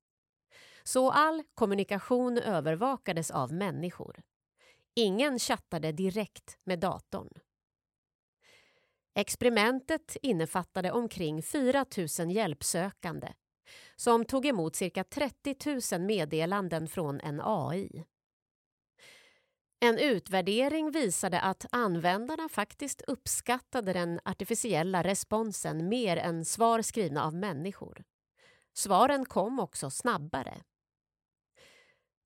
Så 0.83 1.11
all 1.11 1.43
kommunikation 1.53 2.37
övervakades 2.37 3.31
av 3.31 3.53
människor. 3.53 4.21
Ingen 4.95 5.39
chattade 5.39 5.91
direkt 5.91 6.57
med 6.63 6.79
datorn. 6.79 7.29
Experimentet 9.15 10.17
innefattade 10.21 10.91
omkring 10.91 11.43
4 11.43 11.85
000 12.19 12.31
hjälpsökande 12.31 13.33
som 13.95 14.25
tog 14.25 14.45
emot 14.45 14.75
cirka 14.75 15.03
30 15.03 15.95
000 15.97 16.01
meddelanden 16.01 16.87
från 16.87 17.19
en 17.19 17.41
AI. 17.43 18.05
En 19.79 19.97
utvärdering 19.97 20.91
visade 20.91 21.41
att 21.41 21.65
användarna 21.71 22.49
faktiskt 22.49 23.01
uppskattade 23.01 23.93
den 23.93 24.19
artificiella 24.25 25.03
responsen 25.03 25.89
mer 25.89 26.17
än 26.17 26.45
svar 26.45 26.81
skrivna 26.81 27.25
av 27.25 27.33
människor. 27.33 28.03
Svaren 28.73 29.25
kom 29.25 29.59
också 29.59 29.89
snabbare. 29.89 30.61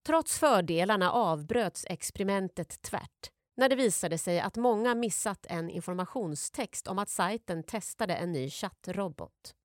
Trots 0.05 0.39
fördelarna 0.39 1.11
avbröts 1.11 1.85
experimentet 1.89 2.81
tvärt 2.81 3.31
när 3.57 3.69
det 3.69 3.75
visade 3.75 4.17
sig 4.17 4.39
att 4.39 4.57
många 4.57 4.95
missat 4.95 5.45
en 5.49 5.69
informationstext 5.69 6.87
om 6.87 6.99
att 6.99 7.09
sajten 7.09 7.63
testade 7.63 8.15
en 8.15 8.31
ny 8.31 8.49
chattrobot. 8.49 9.55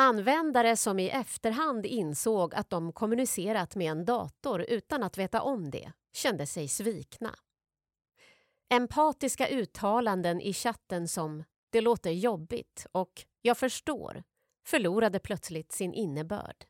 Användare 0.00 0.76
som 0.76 0.98
i 0.98 1.08
efterhand 1.08 1.86
insåg 1.86 2.54
att 2.54 2.70
de 2.70 2.92
kommunicerat 2.92 3.76
med 3.76 3.90
en 3.90 4.04
dator 4.04 4.64
utan 4.68 5.02
att 5.02 5.18
veta 5.18 5.42
om 5.42 5.70
det 5.70 5.92
kände 6.12 6.46
sig 6.46 6.68
svikna. 6.68 7.34
Empatiska 8.70 9.48
uttalanden 9.48 10.40
i 10.40 10.52
chatten 10.52 11.08
som 11.08 11.44
“det 11.70 11.80
låter 11.80 12.10
jobbigt” 12.10 12.86
och 12.92 13.24
“jag 13.42 13.58
förstår” 13.58 14.22
förlorade 14.66 15.18
plötsligt 15.18 15.72
sin 15.72 15.94
innebörd. 15.94 16.64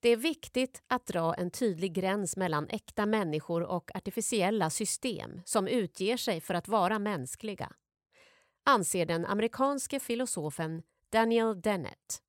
Det 0.00 0.08
är 0.08 0.16
viktigt 0.16 0.82
att 0.86 1.06
dra 1.06 1.34
en 1.34 1.50
tydlig 1.50 1.92
gräns 1.92 2.36
mellan 2.36 2.68
äkta 2.68 3.06
människor 3.06 3.62
och 3.62 3.96
artificiella 3.96 4.70
system 4.70 5.40
som 5.44 5.68
utger 5.68 6.16
sig 6.16 6.40
för 6.40 6.54
att 6.54 6.68
vara 6.68 6.98
mänskliga, 6.98 7.72
anser 8.64 9.06
den 9.06 9.26
amerikanske 9.26 10.00
filosofen 10.00 10.82
Daniel 11.12 11.60
Dennett. 11.60 12.22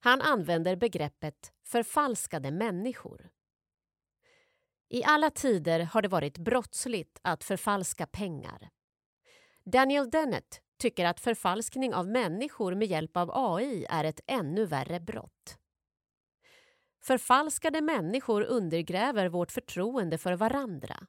Han 0.00 0.20
använder 0.20 0.76
begreppet 0.76 1.52
förfalskade 1.62 2.50
människor. 2.50 3.30
I 4.88 5.04
alla 5.04 5.30
tider 5.30 5.80
har 5.80 6.02
det 6.02 6.08
varit 6.08 6.38
brottsligt 6.38 7.18
att 7.22 7.44
förfalska 7.44 8.06
pengar. 8.06 8.70
Daniel 9.64 10.10
Dennett 10.10 10.60
tycker 10.78 11.04
att 11.04 11.20
förfalskning 11.20 11.94
av 11.94 12.08
människor 12.08 12.74
med 12.74 12.88
hjälp 12.88 13.16
av 13.16 13.30
AI 13.34 13.86
är 13.90 14.04
ett 14.04 14.20
ännu 14.26 14.66
värre 14.66 15.00
brott. 15.00 15.58
Förfalskade 17.02 17.80
människor 17.80 18.42
undergräver 18.42 19.28
vårt 19.28 19.52
förtroende 19.52 20.18
för 20.18 20.32
varandra. 20.32 21.06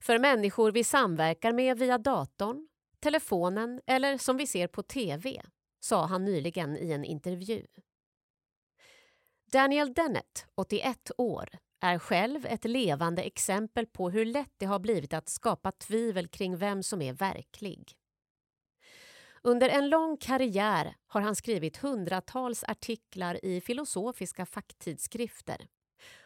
För 0.00 0.18
människor 0.18 0.72
vi 0.72 0.84
samverkar 0.84 1.52
med 1.52 1.78
via 1.78 1.98
datorn, 1.98 2.68
telefonen 3.06 3.80
eller 3.86 4.18
som 4.18 4.36
vi 4.36 4.46
ser 4.46 4.66
på 4.66 4.82
TV, 4.82 5.42
sa 5.80 6.06
han 6.06 6.24
nyligen 6.24 6.76
i 6.76 6.92
en 6.92 7.04
intervju. 7.04 7.66
Daniel 9.52 9.94
Dennett, 9.94 10.46
81 10.54 11.10
år, 11.18 11.48
är 11.80 11.98
själv 11.98 12.46
ett 12.46 12.64
levande 12.64 13.22
exempel 13.22 13.86
på 13.86 14.10
hur 14.10 14.24
lätt 14.24 14.52
det 14.56 14.66
har 14.66 14.78
blivit 14.78 15.14
att 15.14 15.28
skapa 15.28 15.72
tvivel 15.72 16.28
kring 16.28 16.56
vem 16.56 16.82
som 16.82 17.02
är 17.02 17.12
verklig. 17.12 17.92
Under 19.42 19.68
en 19.68 19.88
lång 19.88 20.16
karriär 20.16 20.96
har 21.06 21.20
han 21.20 21.36
skrivit 21.36 21.76
hundratals 21.76 22.64
artiklar 22.64 23.44
i 23.44 23.60
filosofiska 23.60 24.46
facktidskrifter 24.46 25.66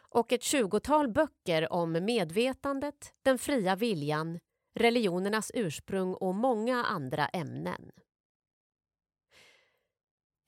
och 0.08 0.32
ett 0.32 0.42
tjugotal 0.42 1.08
böcker 1.08 1.72
om 1.72 1.92
medvetandet, 1.92 3.12
den 3.22 3.38
fria 3.38 3.76
viljan, 3.76 4.38
religionernas 4.74 5.50
ursprung 5.54 6.14
och 6.14 6.34
många 6.34 6.84
andra 6.84 7.26
ämnen. 7.26 7.90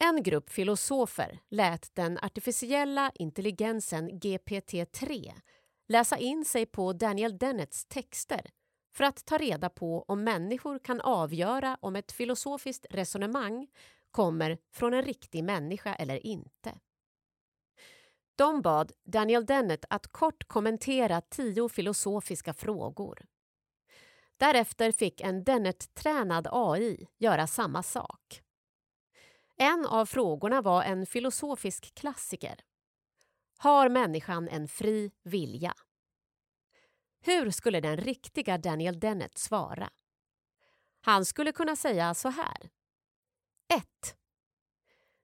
En 0.04 0.22
grupp 0.22 0.50
filosofer 0.50 1.38
lät 1.48 1.94
den 1.94 2.18
artificiella 2.18 3.12
intelligensen 3.14 4.10
GPT-3 4.10 5.32
läsa 5.88 6.18
in 6.18 6.44
sig 6.44 6.66
på 6.66 6.92
Daniel 6.92 7.38
Dennets 7.38 7.84
texter 7.84 8.50
för 8.94 9.04
att 9.04 9.24
ta 9.24 9.38
reda 9.38 9.68
på 9.68 10.04
om 10.08 10.24
människor 10.24 10.78
kan 10.78 11.00
avgöra 11.00 11.78
om 11.80 11.96
ett 11.96 12.12
filosofiskt 12.12 12.86
resonemang 12.90 13.66
kommer 14.10 14.58
från 14.72 14.94
en 14.94 15.02
riktig 15.02 15.44
människa 15.44 15.94
eller 15.94 16.26
inte. 16.26 16.78
De 18.36 18.62
bad 18.62 18.92
Daniel 19.04 19.46
Dennett 19.46 19.84
att 19.90 20.06
kort 20.06 20.44
kommentera 20.44 21.20
tio 21.20 21.68
filosofiska 21.68 22.54
frågor. 22.54 23.26
Därefter 24.42 24.92
fick 24.92 25.20
en 25.20 25.44
Dennett-tränad 25.44 26.48
AI 26.50 27.06
göra 27.18 27.46
samma 27.46 27.82
sak. 27.82 28.42
En 29.56 29.86
av 29.86 30.06
frågorna 30.06 30.62
var 30.62 30.82
en 30.82 31.06
filosofisk 31.06 31.94
klassiker. 31.94 32.60
Har 33.58 33.88
människan 33.88 34.48
en 34.48 34.68
fri 34.68 35.10
vilja? 35.22 35.74
Hur 37.20 37.50
skulle 37.50 37.80
den 37.80 37.96
riktiga 37.96 38.58
Daniel 38.58 39.00
Dennett 39.00 39.38
svara? 39.38 39.90
Han 41.00 41.24
skulle 41.24 41.52
kunna 41.52 41.76
säga 41.76 42.14
så 42.14 42.28
här. 42.28 42.70
1. 43.74 44.16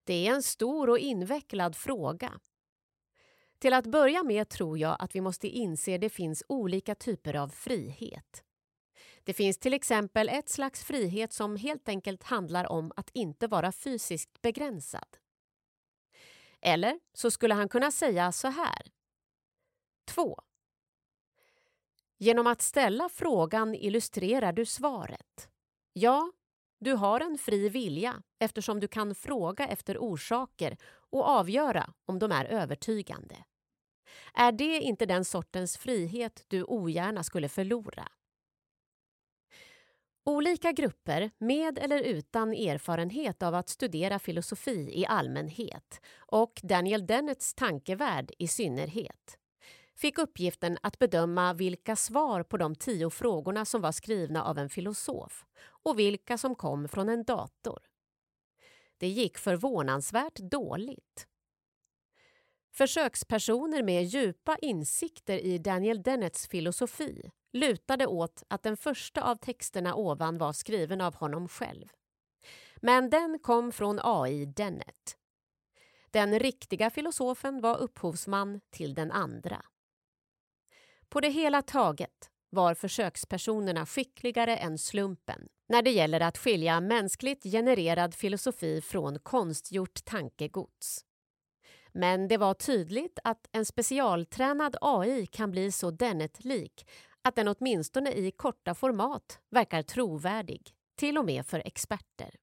Det 0.04 0.26
är 0.26 0.34
en 0.34 0.42
stor 0.42 0.90
och 0.90 0.98
invecklad 0.98 1.76
fråga. 1.76 2.40
Till 3.58 3.72
att 3.72 3.86
börja 3.86 4.22
med 4.22 4.48
tror 4.48 4.78
jag 4.78 4.96
att 4.98 5.14
vi 5.14 5.20
måste 5.20 5.48
inse 5.48 5.94
att 5.94 6.00
det 6.00 6.10
finns 6.10 6.42
olika 6.48 6.94
typer 6.94 7.34
av 7.36 7.48
frihet. 7.48 8.44
Det 9.28 9.34
finns 9.34 9.58
till 9.58 9.74
exempel 9.74 10.28
ett 10.28 10.48
slags 10.48 10.84
frihet 10.84 11.32
som 11.32 11.56
helt 11.56 11.88
enkelt 11.88 12.22
handlar 12.22 12.72
om 12.72 12.92
att 12.96 13.10
inte 13.14 13.46
vara 13.46 13.72
fysiskt 13.72 14.42
begränsad. 14.42 15.16
Eller 16.60 17.00
så 17.12 17.30
skulle 17.30 17.54
han 17.54 17.68
kunna 17.68 17.90
säga 17.90 18.32
så 18.32 18.48
här. 18.48 18.82
2. 20.06 20.40
Genom 22.18 22.46
att 22.46 22.62
ställa 22.62 23.08
frågan 23.08 23.74
illustrerar 23.74 24.52
du 24.52 24.64
svaret. 24.66 25.48
Ja, 25.92 26.32
du 26.80 26.92
har 26.92 27.20
en 27.20 27.38
fri 27.38 27.68
vilja 27.68 28.22
eftersom 28.38 28.80
du 28.80 28.88
kan 28.88 29.14
fråga 29.14 29.66
efter 29.66 29.98
orsaker 29.98 30.76
och 31.10 31.28
avgöra 31.28 31.94
om 32.06 32.18
de 32.18 32.32
är 32.32 32.44
övertygande. 32.44 33.36
Är 34.34 34.52
det 34.52 34.80
inte 34.80 35.06
den 35.06 35.24
sortens 35.24 35.76
frihet 35.76 36.44
du 36.48 36.64
ogärna 36.64 37.24
skulle 37.24 37.48
förlora? 37.48 38.08
Olika 40.28 40.72
grupper 40.72 41.30
med 41.38 41.78
eller 41.78 42.00
utan 42.00 42.52
erfarenhet 42.52 43.42
av 43.42 43.54
att 43.54 43.68
studera 43.68 44.18
filosofi 44.18 44.90
i 45.00 45.06
allmänhet 45.06 46.00
och 46.18 46.60
Daniel 46.62 47.06
Dennets 47.06 47.54
tankevärld 47.54 48.32
i 48.38 48.48
synnerhet 48.48 49.38
fick 49.94 50.18
uppgiften 50.18 50.78
att 50.82 50.98
bedöma 50.98 51.52
vilka 51.52 51.96
svar 51.96 52.42
på 52.42 52.56
de 52.56 52.74
tio 52.74 53.10
frågorna 53.10 53.64
som 53.64 53.80
var 53.80 53.92
skrivna 53.92 54.44
av 54.44 54.58
en 54.58 54.68
filosof 54.68 55.44
och 55.60 55.98
vilka 55.98 56.38
som 56.38 56.54
kom 56.54 56.88
från 56.88 57.08
en 57.08 57.24
dator. 57.24 57.82
Det 58.98 59.08
gick 59.08 59.38
förvånansvärt 59.38 60.36
dåligt. 60.36 61.26
Försökspersoner 62.78 63.82
med 63.82 64.04
djupa 64.04 64.56
insikter 64.62 65.38
i 65.38 65.58
Daniel 65.58 66.02
Dennets 66.02 66.48
filosofi 66.48 67.30
lutade 67.52 68.06
åt 68.06 68.42
att 68.48 68.62
den 68.62 68.76
första 68.76 69.22
av 69.22 69.36
texterna 69.36 69.94
ovan 69.94 70.38
var 70.38 70.52
skriven 70.52 71.00
av 71.00 71.14
honom 71.14 71.48
själv. 71.48 71.84
Men 72.76 73.10
den 73.10 73.38
kom 73.38 73.72
från 73.72 74.00
AI 74.02 74.46
Dennett. 74.46 75.16
Den 76.10 76.38
riktiga 76.38 76.90
filosofen 76.90 77.60
var 77.60 77.78
upphovsman 77.78 78.60
till 78.70 78.94
den 78.94 79.12
andra. 79.12 79.62
På 81.08 81.20
det 81.20 81.30
hela 81.30 81.62
taget 81.62 82.30
var 82.50 82.74
försökspersonerna 82.74 83.86
skickligare 83.86 84.56
än 84.56 84.78
slumpen 84.78 85.48
när 85.68 85.82
det 85.82 85.90
gäller 85.90 86.20
att 86.20 86.38
skilja 86.38 86.80
mänskligt 86.80 87.42
genererad 87.42 88.14
filosofi 88.14 88.80
från 88.80 89.18
konstgjort 89.18 90.04
tankegods. 90.04 91.07
Men 91.92 92.28
det 92.28 92.36
var 92.36 92.54
tydligt 92.54 93.18
att 93.24 93.48
en 93.52 93.64
specialtränad 93.64 94.76
AI 94.80 95.26
kan 95.26 95.50
bli 95.50 95.72
så 95.72 95.90
Dennett-lik 95.90 96.88
att 97.22 97.36
den 97.36 97.48
åtminstone 97.48 98.12
i 98.12 98.30
korta 98.30 98.74
format 98.74 99.40
verkar 99.50 99.82
trovärdig, 99.82 100.74
till 100.96 101.18
och 101.18 101.24
med 101.24 101.46
för 101.46 101.62
experter. 101.64 102.34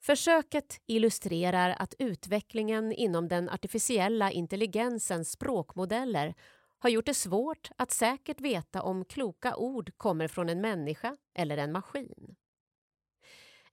Försöket 0.00 0.80
illustrerar 0.86 1.76
att 1.78 1.94
utvecklingen 1.98 2.92
inom 2.92 3.28
den 3.28 3.48
artificiella 3.48 4.30
intelligensens 4.30 5.30
språkmodeller 5.30 6.34
har 6.78 6.90
gjort 6.90 7.06
det 7.06 7.14
svårt 7.14 7.70
att 7.76 7.90
säkert 7.90 8.40
veta 8.40 8.82
om 8.82 9.04
kloka 9.04 9.56
ord 9.56 9.90
kommer 9.96 10.28
från 10.28 10.48
en 10.48 10.60
människa 10.60 11.16
eller 11.34 11.56
en 11.56 11.72
maskin. 11.72 12.36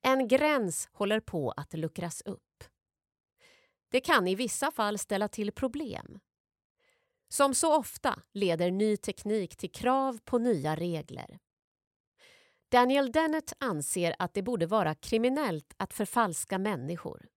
En 0.02 0.28
gräns 0.28 0.90
håller 0.92 1.20
på 1.20 1.52
att 1.52 1.74
luckras 1.74 2.22
upp. 2.22 2.55
Det 3.96 4.02
kan 4.02 4.28
i 4.28 4.36
vissa 4.36 4.72
fall 4.72 4.98
ställa 4.98 5.28
till 5.28 5.52
problem. 5.52 6.20
Som 7.30 7.54
så 7.54 7.76
ofta 7.76 8.20
leder 8.34 8.72
ny 8.72 8.98
teknik 8.98 9.58
till 9.58 9.72
krav 9.72 10.20
på 10.26 10.38
nya 10.38 10.76
regler. 10.76 11.40
Daniel 12.72 13.12
Dennett 13.12 13.54
anser 13.60 14.16
att 14.20 14.34
det 14.34 14.42
borde 14.42 14.66
vara 14.66 14.96
kriminellt 14.96 15.74
att 15.78 15.94
förfalska 15.94 16.58
människor. 16.58 17.28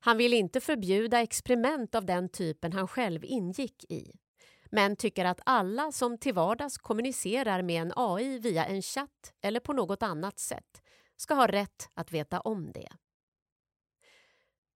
Han 0.00 0.16
vill 0.16 0.34
inte 0.34 0.60
förbjuda 0.60 1.20
experiment 1.20 1.94
av 1.94 2.04
den 2.04 2.28
typen 2.28 2.72
han 2.72 2.88
själv 2.88 3.24
ingick 3.24 3.84
i 3.88 4.12
men 4.70 4.96
tycker 4.96 5.24
att 5.24 5.40
alla 5.44 5.92
som 5.92 6.18
till 6.18 6.34
vardags 6.34 6.78
kommunicerar 6.78 7.62
med 7.62 7.82
en 7.82 7.92
AI 7.96 8.38
via 8.38 8.64
en 8.64 8.82
chatt 8.82 9.34
eller 9.42 9.60
på 9.60 9.72
något 9.72 10.02
annat 10.02 10.38
sätt 10.38 10.82
ska 11.16 11.34
ha 11.34 11.46
rätt 11.46 11.90
att 11.94 12.12
veta 12.12 12.40
om 12.40 12.72
det. 12.72 12.88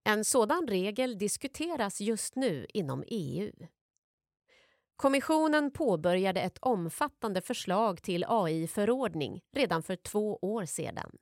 En 0.05 0.25
sådan 0.25 0.69
regel 0.69 1.19
diskuteras 1.19 2.01
just 2.01 2.37
nu 2.37 2.67
inom 2.69 3.05
EU. 3.07 3.53
Kommissionen 4.97 5.71
påbörjade 5.71 6.41
ett 6.41 6.59
omfattande 6.61 7.41
förslag 7.41 8.03
till 8.03 8.25
AI-förordning 8.29 9.41
redan 9.53 9.83
för 9.83 9.97
två 9.97 10.39
år 10.43 10.65
sedan. 10.65 11.19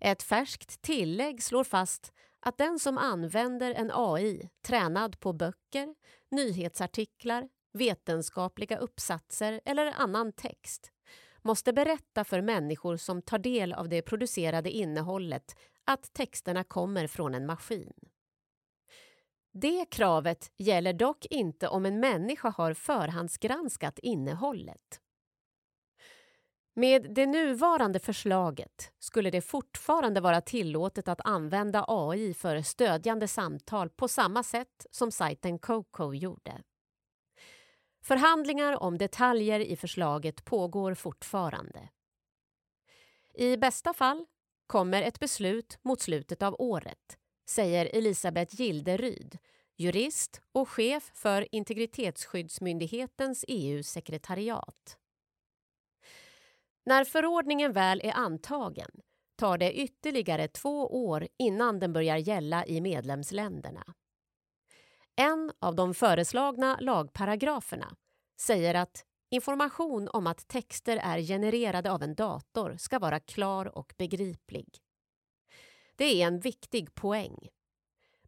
Ett 0.00 0.22
färskt 0.22 0.82
tillägg 0.82 1.42
slår 1.42 1.64
fast 1.64 2.12
att 2.40 2.58
den 2.58 2.78
som 2.78 2.98
använder 2.98 3.74
en 3.74 3.90
AI 3.94 4.48
tränad 4.62 5.20
på 5.20 5.32
böcker, 5.32 5.94
nyhetsartiklar, 6.30 7.48
vetenskapliga 7.72 8.78
uppsatser 8.78 9.60
eller 9.64 9.86
annan 9.96 10.32
text 10.32 10.92
måste 11.42 11.72
berätta 11.72 12.24
för 12.24 12.40
människor 12.40 12.96
som 12.96 13.22
tar 13.22 13.38
del 13.38 13.72
av 13.72 13.88
det 13.88 14.02
producerade 14.02 14.70
innehållet 14.70 15.56
att 15.88 16.12
texterna 16.12 16.64
kommer 16.64 17.06
från 17.06 17.34
en 17.34 17.46
maskin. 17.46 17.92
Det 19.52 19.90
kravet 19.90 20.52
gäller 20.56 20.92
dock 20.92 21.26
inte 21.30 21.68
om 21.68 21.86
en 21.86 22.00
människa 22.00 22.50
har 22.50 22.74
förhandsgranskat 22.74 23.98
innehållet. 23.98 25.00
Med 26.74 27.14
det 27.14 27.26
nuvarande 27.26 27.98
förslaget 27.98 28.92
skulle 28.98 29.30
det 29.30 29.40
fortfarande 29.40 30.20
vara 30.20 30.40
tillåtet 30.40 31.08
att 31.08 31.20
använda 31.24 31.84
AI 31.88 32.34
för 32.34 32.62
stödjande 32.62 33.28
samtal 33.28 33.90
på 33.90 34.08
samma 34.08 34.42
sätt 34.42 34.86
som 34.90 35.10
sajten 35.10 35.58
Coco 35.58 36.14
gjorde. 36.14 36.62
Förhandlingar 38.02 38.82
om 38.82 38.98
detaljer 38.98 39.60
i 39.60 39.76
förslaget 39.76 40.44
pågår 40.44 40.94
fortfarande. 40.94 41.88
I 43.34 43.56
bästa 43.56 43.94
fall 43.94 44.26
kommer 44.68 45.02
ett 45.02 45.20
beslut 45.20 45.78
mot 45.82 46.00
slutet 46.00 46.42
av 46.42 46.56
året, 46.58 47.18
säger 47.50 47.86
Elisabeth 47.86 48.60
Gilderyd, 48.60 49.38
jurist 49.76 50.40
och 50.52 50.68
chef 50.68 51.10
för 51.14 51.54
Integritetsskyddsmyndighetens 51.54 53.44
EU-sekretariat. 53.48 54.98
När 56.86 57.04
förordningen 57.04 57.72
väl 57.72 58.00
är 58.04 58.12
antagen 58.12 58.90
tar 59.36 59.58
det 59.58 59.72
ytterligare 59.72 60.48
två 60.48 61.06
år 61.08 61.28
innan 61.38 61.78
den 61.78 61.92
börjar 61.92 62.16
gälla 62.16 62.66
i 62.66 62.80
medlemsländerna. 62.80 63.84
En 65.16 65.52
av 65.58 65.74
de 65.74 65.94
föreslagna 65.94 66.78
lagparagraferna 66.80 67.96
säger 68.40 68.74
att 68.74 69.04
information 69.30 70.08
om 70.08 70.26
att 70.26 70.48
texter 70.48 70.96
är 70.96 71.20
genererade 71.20 71.90
av 71.90 72.02
en 72.02 72.14
dator 72.14 72.76
ska 72.78 72.98
vara 72.98 73.20
klar 73.20 73.78
och 73.78 73.94
begriplig. 73.98 74.78
Det 75.96 76.22
är 76.22 76.26
en 76.26 76.40
viktig 76.40 76.94
poäng. 76.94 77.48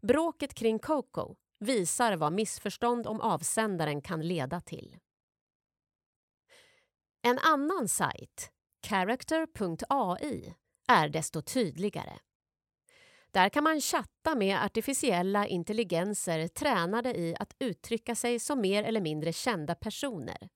Bråket 0.01 0.55
kring 0.55 0.79
Coco 0.79 1.37
visar 1.59 2.17
vad 2.17 2.33
missförstånd 2.33 3.07
om 3.07 3.21
avsändaren 3.21 4.03
kan 4.03 4.29
leda 4.29 4.61
till. 4.61 4.97
En 7.23 7.39
annan 7.39 7.89
sajt, 7.89 8.51
character.ai, 8.87 10.55
är 10.89 11.09
desto 11.09 11.43
tydligare. 11.43 12.19
Där 13.33 13.49
kan 13.49 13.65
man 13.65 13.81
chatta 13.81 14.35
med 14.35 14.65
artificiella 14.65 15.47
intelligenser 15.47 16.49
tränade 16.49 17.19
i 17.19 17.37
att 17.39 17.57
uttrycka 17.59 18.15
sig 18.15 18.39
som 18.39 18.61
mer 18.61 18.85
eller 18.85 19.01
mindre 19.01 19.33
kända 19.33 19.75
personer, 19.75 20.49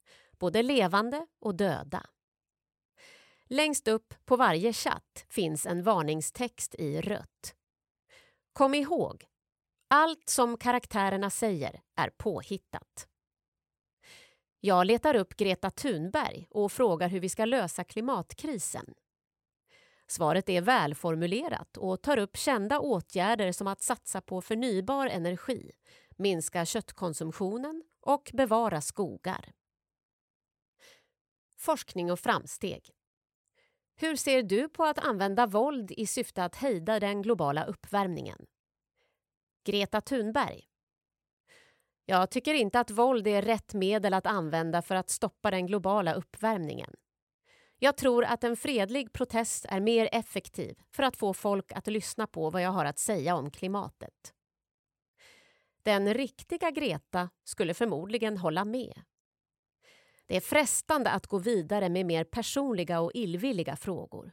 både 0.45 0.63
levande 0.63 1.27
och 1.41 1.55
döda. 1.55 2.07
Längst 3.49 3.89
upp 3.89 4.15
på 4.25 4.37
varje 4.37 4.73
chatt 4.73 5.27
finns 5.29 5.67
en 5.67 5.83
varningstext 5.83 6.75
i 6.75 7.01
rött. 7.01 7.55
Kom 8.53 8.75
ihåg, 8.75 9.25
allt 9.89 10.29
som 10.29 10.57
karaktärerna 10.57 11.31
säger 11.31 11.81
är 11.97 12.11
påhittat. 12.11 13.09
Jag 14.61 14.87
letar 14.87 15.15
upp 15.15 15.37
Greta 15.37 15.71
Thunberg 15.71 16.47
och 16.51 16.73
frågar 16.73 17.09
hur 17.09 17.21
vi 17.21 17.29
ska 17.29 17.45
lösa 17.45 17.85
klimatkrisen. 17.85 18.95
Svaret 20.07 20.49
är 20.49 20.61
välformulerat 20.61 21.77
och 21.77 22.03
tar 22.03 22.17
upp 22.17 22.37
kända 22.37 22.79
åtgärder 22.81 23.53
som 23.53 23.67
att 23.67 23.83
satsa 23.83 24.21
på 24.21 24.41
förnybar 24.41 25.07
energi, 25.07 25.71
minska 26.17 26.67
köttkonsumtionen 26.67 27.83
och 28.01 28.31
bevara 28.35 28.81
skogar. 28.81 29.55
Forskning 31.65 32.13
och 32.13 32.21
framsteg. 32.21 32.91
Hur 33.97 34.17
ser 34.17 34.43
du 34.43 34.69
på 34.69 34.85
att 34.85 34.99
använda 34.99 35.47
våld 35.47 35.91
i 35.91 36.07
syfte 36.07 36.45
att 36.45 36.57
hejda 36.57 37.01
den 37.01 37.23
globala 37.23 37.65
uppvärmningen? 37.65 38.47
Greta 39.67 40.01
Thunberg. 40.01 40.63
Jag 42.05 42.31
tycker 42.31 42.55
inte 42.55 42.81
att 42.81 42.91
våld 42.91 43.27
är 43.27 43.43
rätt 43.43 43.75
medel 43.75 44.15
att 44.15 44.27
använda 44.27 44.83
för 44.83 44.95
att 44.95 45.11
stoppa 45.11 45.51
den 45.51 45.67
globala 45.67 46.15
uppvärmningen. 46.15 46.95
Jag 47.79 47.97
tror 47.97 48.25
att 48.25 48.45
en 48.45 48.57
fredlig 48.57 49.13
protest 49.13 49.67
är 49.69 49.81
mer 49.81 50.09
effektiv 50.13 50.79
för 50.91 51.03
att 51.03 51.17
få 51.17 51.35
folk 51.35 51.73
att 51.73 51.87
lyssna 51.87 52.27
på 52.27 52.51
vad 52.51 52.63
jag 52.63 52.71
har 52.71 52.85
att 52.85 52.99
säga 52.99 53.37
om 53.37 53.51
klimatet. 53.51 54.35
Den 55.83 56.15
riktiga 56.15 56.71
Greta 56.71 57.31
skulle 57.45 57.75
förmodligen 57.75 58.39
hålla 58.39 58.65
med. 58.65 59.03
Det 60.27 60.37
är 60.37 60.41
frestande 60.41 61.11
att 61.11 61.27
gå 61.27 61.39
vidare 61.39 61.89
med 61.89 62.07
mer 62.07 62.25
personliga 62.25 63.01
och 63.01 63.11
illvilliga 63.15 63.77
frågor. 63.77 64.33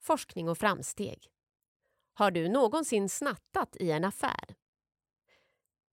Forskning 0.00 0.48
och 0.48 0.58
framsteg. 0.58 1.30
Har 2.14 2.30
du 2.30 2.48
någonsin 2.48 3.08
snattat 3.08 3.76
i 3.76 3.90
en 3.90 4.04
affär? 4.04 4.54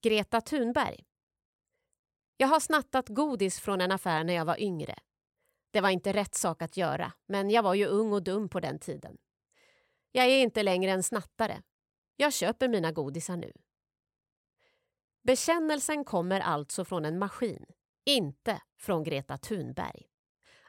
Greta 0.01 0.41
Thunberg. 0.41 1.03
Jag 2.37 2.47
har 2.47 2.59
snattat 2.59 3.09
godis 3.09 3.59
från 3.59 3.81
en 3.81 3.91
affär 3.91 4.23
när 4.23 4.33
jag 4.33 4.45
var 4.45 4.61
yngre. 4.61 4.99
Det 5.71 5.81
var 5.81 5.89
inte 5.89 6.13
rätt 6.13 6.35
sak 6.35 6.61
att 6.61 6.77
göra, 6.77 7.13
men 7.25 7.49
jag 7.49 7.63
var 7.63 7.73
ju 7.73 7.85
ung 7.85 8.13
och 8.13 8.23
dum 8.23 8.49
på 8.49 8.59
den 8.59 8.79
tiden. 8.79 9.17
Jag 10.11 10.25
är 10.25 10.41
inte 10.41 10.63
längre 10.63 10.91
en 10.91 11.03
snattare. 11.03 11.61
Jag 12.15 12.33
köper 12.33 12.67
mina 12.67 12.91
godisar 12.91 13.37
nu. 13.37 13.51
Bekännelsen 15.23 16.05
kommer 16.05 16.39
alltså 16.39 16.85
från 16.85 17.05
en 17.05 17.19
maskin, 17.19 17.65
inte 18.07 18.61
från 18.77 19.03
Greta 19.03 19.37
Thunberg. 19.37 20.01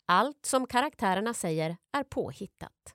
Allt 0.06 0.46
som 0.46 0.66
karaktärerna 0.66 1.34
säger 1.34 1.76
är 1.92 2.02
påhittat. 2.02 2.94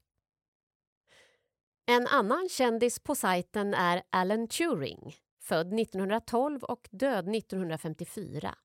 En 1.86 2.08
annan 2.08 2.50
kändis 2.50 3.00
på 3.00 3.16
sajten 3.16 3.74
är 3.74 4.04
Alan 4.10 4.48
Turing, 4.48 5.16
född 5.42 5.80
1912 5.80 6.64
och 6.64 6.88
död 6.92 7.36
1954. 7.36 8.56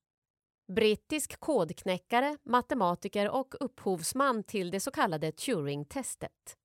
Brittisk 0.73 1.41
kodknäckare, 1.41 2.38
matematiker 2.45 3.31
och 3.31 3.55
upphovsman 3.61 4.45
till 4.45 4.71
det 4.71 4.81
så 4.81 4.91
kallade 4.91 5.33
Turing-testet. 5.33 6.57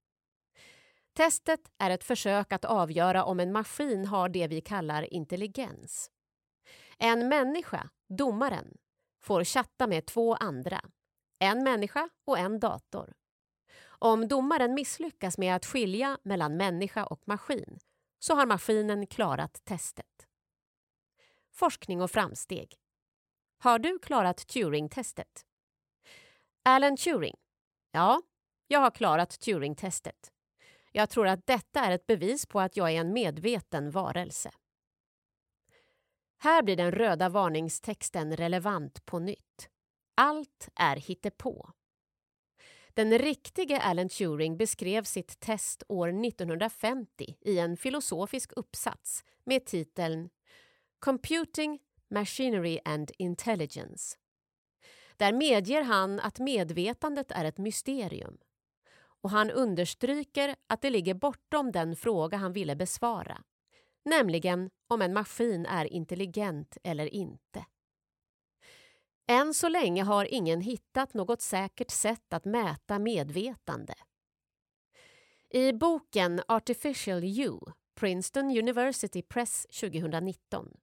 Testet 1.14 1.62
är 1.78 1.90
ett 1.90 2.04
försök 2.04 2.54
att 2.54 2.66
avgöra 2.66 3.24
om 3.24 3.40
en 3.40 3.52
maskin 3.52 4.06
har 4.06 4.30
det 4.30 4.48
vi 4.48 4.62
kallar 4.62 5.14
intelligens. 5.14 6.12
En 6.98 7.30
människa, 7.30 7.90
domaren, 8.10 8.78
får 9.24 9.44
chatta 9.44 9.88
med 9.88 10.06
två 10.06 10.36
andra. 10.36 10.82
En 11.40 11.64
människa 11.64 12.10
och 12.26 12.38
en 12.38 12.60
dator. 12.60 13.14
Om 13.86 14.28
domaren 14.28 14.74
misslyckas 14.74 15.38
med 15.38 15.56
att 15.56 15.66
skilja 15.66 16.18
mellan 16.24 16.58
människa 16.58 17.06
och 17.06 17.22
maskin 17.26 17.80
så 18.20 18.36
har 18.36 18.46
maskinen 18.46 19.08
klarat 19.08 19.62
testet. 19.66 20.28
Forskning 21.52 22.02
och 22.02 22.12
framsteg. 22.12 22.76
Har 23.58 23.80
du 23.80 24.00
klarat 24.00 24.48
Turing-testet? 24.48 25.46
Alan 26.64 26.98
Turing. 26.98 27.36
Ja, 27.92 28.22
jag 28.68 28.80
har 28.80 28.92
klarat 28.92 29.40
Turing-testet. 29.40 30.32
Jag 30.92 31.10
tror 31.10 31.28
att 31.28 31.48
detta 31.48 31.80
är 31.80 31.92
ett 31.92 32.08
bevis 32.08 32.46
på 32.46 32.60
att 32.60 32.78
jag 32.78 32.92
är 32.92 33.00
en 33.00 33.14
medveten 33.14 33.92
varelse. 33.92 34.52
Här 36.44 36.64
blir 36.64 36.76
den 36.76 36.92
röda 36.92 37.30
varningstexten 37.30 38.36
relevant 38.38 39.06
på 39.06 39.20
nytt. 39.20 39.70
Allt 40.16 40.70
är 40.76 40.96
hittepå. 40.96 41.70
Den 42.94 43.18
riktige 43.18 43.80
Alan 43.82 44.10
Turing 44.10 44.58
beskrev 44.58 45.04
sitt 45.04 45.40
test 45.40 45.84
år 45.88 46.26
1950 46.26 47.38
i 47.42 47.60
en 47.60 47.78
filosofisk 47.78 48.52
uppsats 48.56 49.24
med 49.44 49.66
titeln 49.66 50.30
Computing, 51.00 51.80
Machinery 52.10 52.80
and 52.86 53.12
Intelligence. 53.18 54.18
Där 55.18 55.34
medger 55.34 55.82
han 55.82 56.20
att 56.20 56.40
medvetandet 56.40 57.32
är 57.32 57.46
ett 57.46 57.58
mysterium. 57.58 58.38
och 59.22 59.30
han 59.30 59.52
understryker 59.52 60.56
att 60.68 60.82
det 60.82 60.90
ligger 60.90 61.14
bortom 61.14 61.72
den 61.72 61.96
fråga 61.96 62.38
han 62.38 62.54
ville 62.54 62.76
besvara, 62.76 63.44
nämligen 64.06 64.70
om 64.88 65.02
en 65.02 65.14
maskin 65.14 65.66
är 65.66 65.94
intelligent 65.94 66.78
eller 66.84 67.14
inte. 67.14 67.66
Än 69.28 69.54
så 69.54 69.70
länge 69.70 70.04
har 70.04 70.34
ingen 70.34 70.62
hittat 70.62 71.14
något 71.14 71.42
säkert 71.42 71.92
sätt 71.92 72.34
att 72.34 72.46
mäta 72.46 73.00
medvetande. 73.00 73.94
I 75.50 75.74
boken 75.74 76.42
Artificial 76.48 77.24
You, 77.24 77.60
Princeton 77.96 78.46
University 78.58 79.22
Press 79.22 79.66
2019 79.80 80.74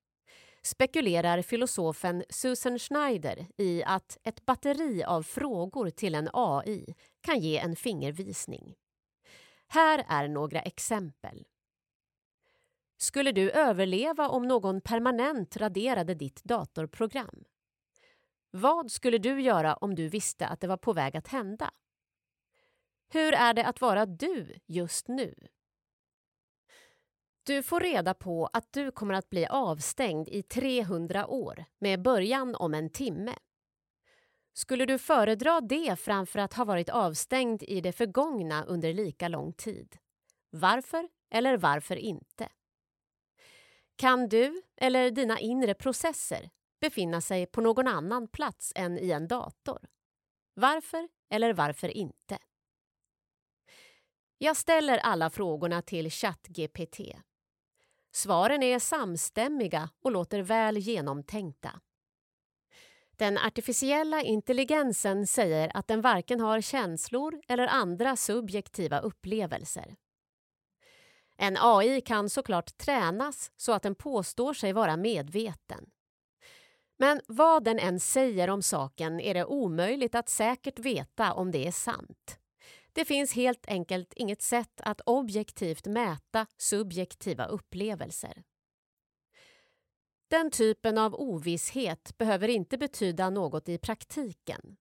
spekulerar 0.62 1.42
filosofen 1.42 2.24
Susan 2.30 2.78
Schneider 2.78 3.46
i 3.56 3.82
att 3.84 4.18
ett 4.22 4.46
batteri 4.46 5.04
av 5.04 5.22
frågor 5.22 5.90
till 5.90 6.14
en 6.14 6.28
AI 6.32 6.94
kan 7.20 7.40
ge 7.40 7.58
en 7.58 7.76
fingervisning. 7.76 8.74
Här 9.68 10.04
är 10.08 10.28
några 10.28 10.60
exempel. 10.60 11.44
Skulle 13.02 13.32
du 13.32 13.50
överleva 13.50 14.28
om 14.28 14.48
någon 14.48 14.80
permanent 14.80 15.56
raderade 15.56 16.14
ditt 16.14 16.44
datorprogram? 16.44 17.44
Vad 18.50 18.90
skulle 18.90 19.18
du 19.18 19.40
göra 19.40 19.74
om 19.74 19.94
du 19.94 20.08
visste 20.08 20.46
att 20.46 20.60
det 20.60 20.66
var 20.66 20.76
på 20.76 20.92
väg 20.92 21.16
att 21.16 21.28
hända? 21.28 21.70
Hur 23.12 23.34
är 23.34 23.54
det 23.54 23.66
att 23.66 23.80
vara 23.80 24.06
du 24.06 24.54
just 24.66 25.08
nu? 25.08 25.34
Du 27.42 27.62
får 27.62 27.80
reda 27.80 28.14
på 28.14 28.46
att 28.52 28.72
du 28.72 28.90
kommer 28.90 29.14
att 29.14 29.30
bli 29.30 29.46
avstängd 29.46 30.28
i 30.28 30.42
300 30.42 31.26
år 31.26 31.64
med 31.78 32.02
början 32.02 32.54
om 32.54 32.74
en 32.74 32.90
timme. 32.90 33.34
Skulle 34.52 34.86
du 34.86 34.98
föredra 34.98 35.60
det 35.60 35.96
framför 35.96 36.38
att 36.38 36.54
ha 36.54 36.64
varit 36.64 36.88
avstängd 36.88 37.62
i 37.62 37.80
det 37.80 37.92
förgångna 37.92 38.64
under 38.64 38.94
lika 38.94 39.28
lång 39.28 39.52
tid? 39.52 39.96
Varför 40.50 41.08
eller 41.30 41.56
varför 41.56 41.96
inte? 41.96 42.48
Kan 44.00 44.28
du 44.28 44.62
eller 44.76 45.10
dina 45.10 45.38
inre 45.38 45.74
processer 45.74 46.50
befinna 46.80 47.20
sig 47.20 47.46
på 47.46 47.60
någon 47.60 47.86
annan 47.86 48.28
plats 48.28 48.72
än 48.76 48.98
i 48.98 49.10
en 49.10 49.28
dator? 49.28 49.78
Varför 50.54 51.08
eller 51.30 51.52
varför 51.52 51.88
inte? 51.88 52.38
Jag 54.38 54.56
ställer 54.56 54.98
alla 54.98 55.30
frågorna 55.30 55.82
till 55.82 56.10
ChatGPT. 56.10 57.00
Svaren 58.12 58.62
är 58.62 58.78
samstämmiga 58.78 59.90
och 60.02 60.12
låter 60.12 60.42
väl 60.42 60.78
genomtänkta. 60.78 61.80
Den 63.10 63.38
artificiella 63.38 64.22
intelligensen 64.22 65.26
säger 65.26 65.76
att 65.76 65.88
den 65.88 66.00
varken 66.00 66.40
har 66.40 66.60
känslor 66.60 67.40
eller 67.48 67.66
andra 67.66 68.16
subjektiva 68.16 68.98
upplevelser. 68.98 69.96
En 71.42 71.56
AI 71.60 72.00
kan 72.00 72.30
såklart 72.30 72.78
tränas 72.78 73.50
så 73.56 73.72
att 73.72 73.82
den 73.82 73.94
påstår 73.94 74.54
sig 74.54 74.72
vara 74.72 74.96
medveten. 74.96 75.90
Men 76.98 77.20
vad 77.26 77.64
den 77.64 77.78
än 77.78 78.00
säger 78.00 78.50
om 78.50 78.62
saken 78.62 79.20
är 79.20 79.34
det 79.34 79.44
omöjligt 79.44 80.14
att 80.14 80.28
säkert 80.28 80.78
veta 80.78 81.32
om 81.32 81.50
det 81.50 81.66
är 81.66 81.72
sant. 81.72 82.38
Det 82.92 83.04
finns 83.04 83.32
helt 83.32 83.66
enkelt 83.68 84.12
inget 84.16 84.42
sätt 84.42 84.80
att 84.80 85.00
objektivt 85.06 85.86
mäta 85.86 86.46
subjektiva 86.56 87.46
upplevelser. 87.46 88.42
Den 90.30 90.50
typen 90.50 90.98
av 90.98 91.14
ovisshet 91.14 92.18
behöver 92.18 92.48
inte 92.48 92.78
betyda 92.78 93.30
något 93.30 93.68
i 93.68 93.78
praktiken. 93.78 94.76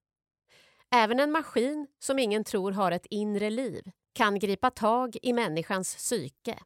Även 0.91 1.19
en 1.19 1.31
maskin 1.31 1.87
som 1.99 2.19
ingen 2.19 2.43
tror 2.43 2.71
har 2.71 2.91
ett 2.91 3.05
inre 3.09 3.49
liv 3.49 3.91
kan 4.19 4.39
gripa 4.39 4.71
tag 4.71 5.17
i 5.21 5.33
människans 5.33 5.95
psyke. 5.95 6.59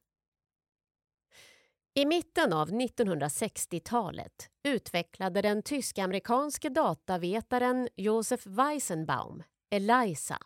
I 1.93 2.05
mitten 2.05 2.53
av 2.53 2.69
1960-talet 2.69 4.49
utvecklade 4.63 5.41
den 5.41 5.63
tysk-amerikanske 5.63 6.69
datavetaren 6.69 7.89
Josef 7.95 8.45
Weizenbaum 8.45 9.43
Eliza 9.71 10.37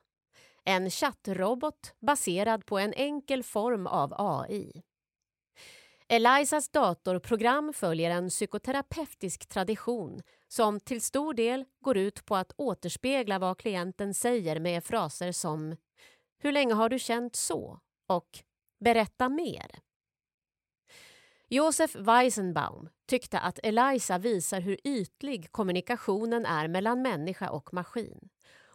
en 0.65 0.89
chattrobot 0.89 1.93
baserad 1.99 2.65
på 2.65 2.79
en 2.79 2.93
enkel 2.93 3.43
form 3.43 3.87
av 3.87 4.13
AI. 4.17 4.83
Elizas 6.07 6.69
datorprogram 6.69 7.73
följer 7.73 8.11
en 8.11 8.29
psykoterapeutisk 8.29 9.47
tradition 9.47 10.21
som 10.47 10.79
till 10.79 11.01
stor 11.01 11.33
del 11.33 11.65
går 11.81 11.97
ut 11.97 12.25
på 12.25 12.35
att 12.35 12.51
återspegla 12.57 13.39
vad 13.39 13.57
klienten 13.57 14.13
säger 14.13 14.59
med 14.59 14.83
fraser 14.83 15.31
som 15.31 15.75
“Hur 16.39 16.51
länge 16.51 16.73
har 16.73 16.89
du 16.89 16.99
känt 16.99 17.35
så?” 17.35 17.79
och 18.07 18.39
“Berätta 18.79 19.29
mer”. 19.29 19.79
Josef 21.49 21.95
Weisenbaum 21.95 22.89
tyckte 23.07 23.39
att 23.39 23.59
Eliza 23.63 24.17
visar 24.17 24.61
hur 24.61 24.77
ytlig 24.83 25.51
kommunikationen 25.51 26.45
är 26.45 26.67
mellan 26.67 27.01
människa 27.01 27.49
och 27.49 27.73
maskin 27.73 28.29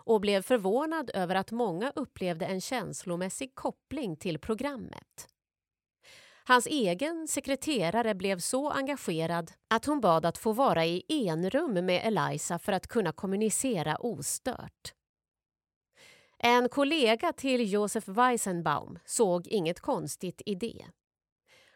och 0.05 0.21
blev 0.21 0.43
förvånad 0.43 1.11
över 1.15 1.35
att 1.35 1.51
många 1.51 1.93
upplevde 1.97 2.47
en 2.47 2.61
känslomässig 2.61 3.55
koppling 3.55 4.17
till 4.17 4.39
programmet. 4.39 5.29
Hans 6.45 6.67
egen 6.67 7.29
sekreterare 7.29 8.15
blev 8.15 8.39
så 8.39 8.71
engagerad 8.71 9.53
att 9.69 9.85
hon 9.85 10.01
bad 10.01 10.27
att 10.27 10.39
få 10.39 10.53
vara 10.53 10.87
i 10.87 11.03
enrum 11.09 11.87
med 11.87 12.07
Eliza 12.07 12.59
för 12.59 12.73
att 12.73 12.87
kunna 12.87 13.13
kommunicera 13.13 13.97
ostört. 13.97 14.95
En 16.45 16.69
kollega 16.69 17.33
till 17.33 17.73
Josef 17.73 18.09
Weisenbaum 18.09 18.99
såg 19.05 19.47
inget 19.47 19.81
konstigt 19.81 20.43
i 20.47 20.55
det. 20.55 20.87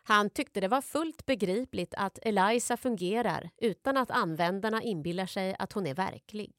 Han 0.03 0.31
tyckte 0.31 0.61
det 0.61 0.69
var 0.69 0.81
fullt 0.81 1.27
begripligt 1.27 1.95
att 1.95 2.19
Eliza 2.23 2.77
fungerar 2.77 3.51
utan 3.57 3.97
att 3.97 4.11
användarna 4.11 4.83
inbillar 4.83 5.27
sig 5.27 5.57
att 5.59 5.73
hon 5.73 5.87
är 5.87 5.95
verklig. 5.95 6.53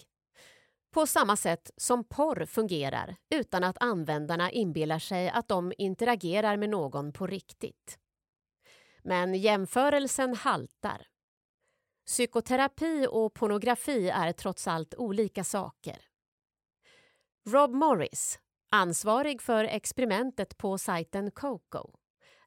På 0.93 1.07
samma 1.07 1.35
sätt 1.35 1.71
som 1.77 2.03
porr 2.03 2.45
fungerar 2.45 3.15
utan 3.29 3.63
att 3.63 3.77
användarna 3.79 4.51
inbillar 4.51 4.99
sig 4.99 5.29
att 5.29 5.47
de 5.47 5.73
interagerar 5.77 6.57
med 6.57 6.69
någon 6.69 7.13
på 7.13 7.27
riktigt. 7.27 7.99
Men 9.03 9.33
jämförelsen 9.33 10.35
haltar. 10.35 11.07
Psykoterapi 12.05 13.07
och 13.11 13.33
pornografi 13.33 14.09
är 14.09 14.31
trots 14.31 14.67
allt 14.67 14.95
olika 14.95 15.43
saker. 15.43 16.07
Rob 17.47 17.73
Morris, 17.73 18.39
ansvarig 18.71 19.41
för 19.41 19.63
experimentet 19.63 20.57
på 20.57 20.77
sajten 20.77 21.31
Coco 21.31 21.91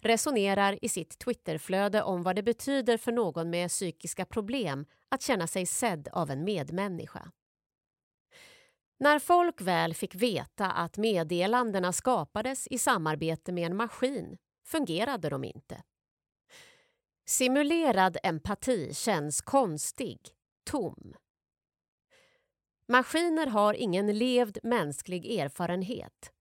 resonerar 0.01 0.79
i 0.85 0.89
sitt 0.89 1.19
Twitterflöde 1.19 2.03
om 2.03 2.23
vad 2.23 2.37
det 2.37 2.43
betyder 2.43 2.97
för 2.97 3.13
någon 3.13 3.51
med 3.51 3.69
psykiska 3.69 4.25
problem 4.25 4.87
att 5.09 5.23
känna 5.23 5.47
sig 5.47 5.67
sedd 5.67 6.09
av 6.13 6.31
en 6.31 6.45
medmänniska. 6.45 7.33
När 8.99 9.19
folk 9.19 9.61
väl 9.61 9.95
fick 9.95 10.15
veta 10.15 10.71
att 10.71 10.97
meddelandena 10.97 11.93
skapades 11.93 12.67
i 12.67 12.79
samarbete 12.79 13.53
med 13.53 13.67
en 13.67 13.77
maskin 13.77 14.39
fungerade 14.67 15.29
de 15.29 15.45
inte. 15.45 15.83
Simulerad 17.27 18.17
empati 18.23 18.95
känns 18.95 19.41
konstig, 19.41 20.19
tom. 20.71 21.15
Maskiner 22.91 23.47
har 23.47 23.75
ingen 23.75 24.19
levd 24.19 24.59
mänsklig 24.63 25.39
erfarenhet. 25.39 26.33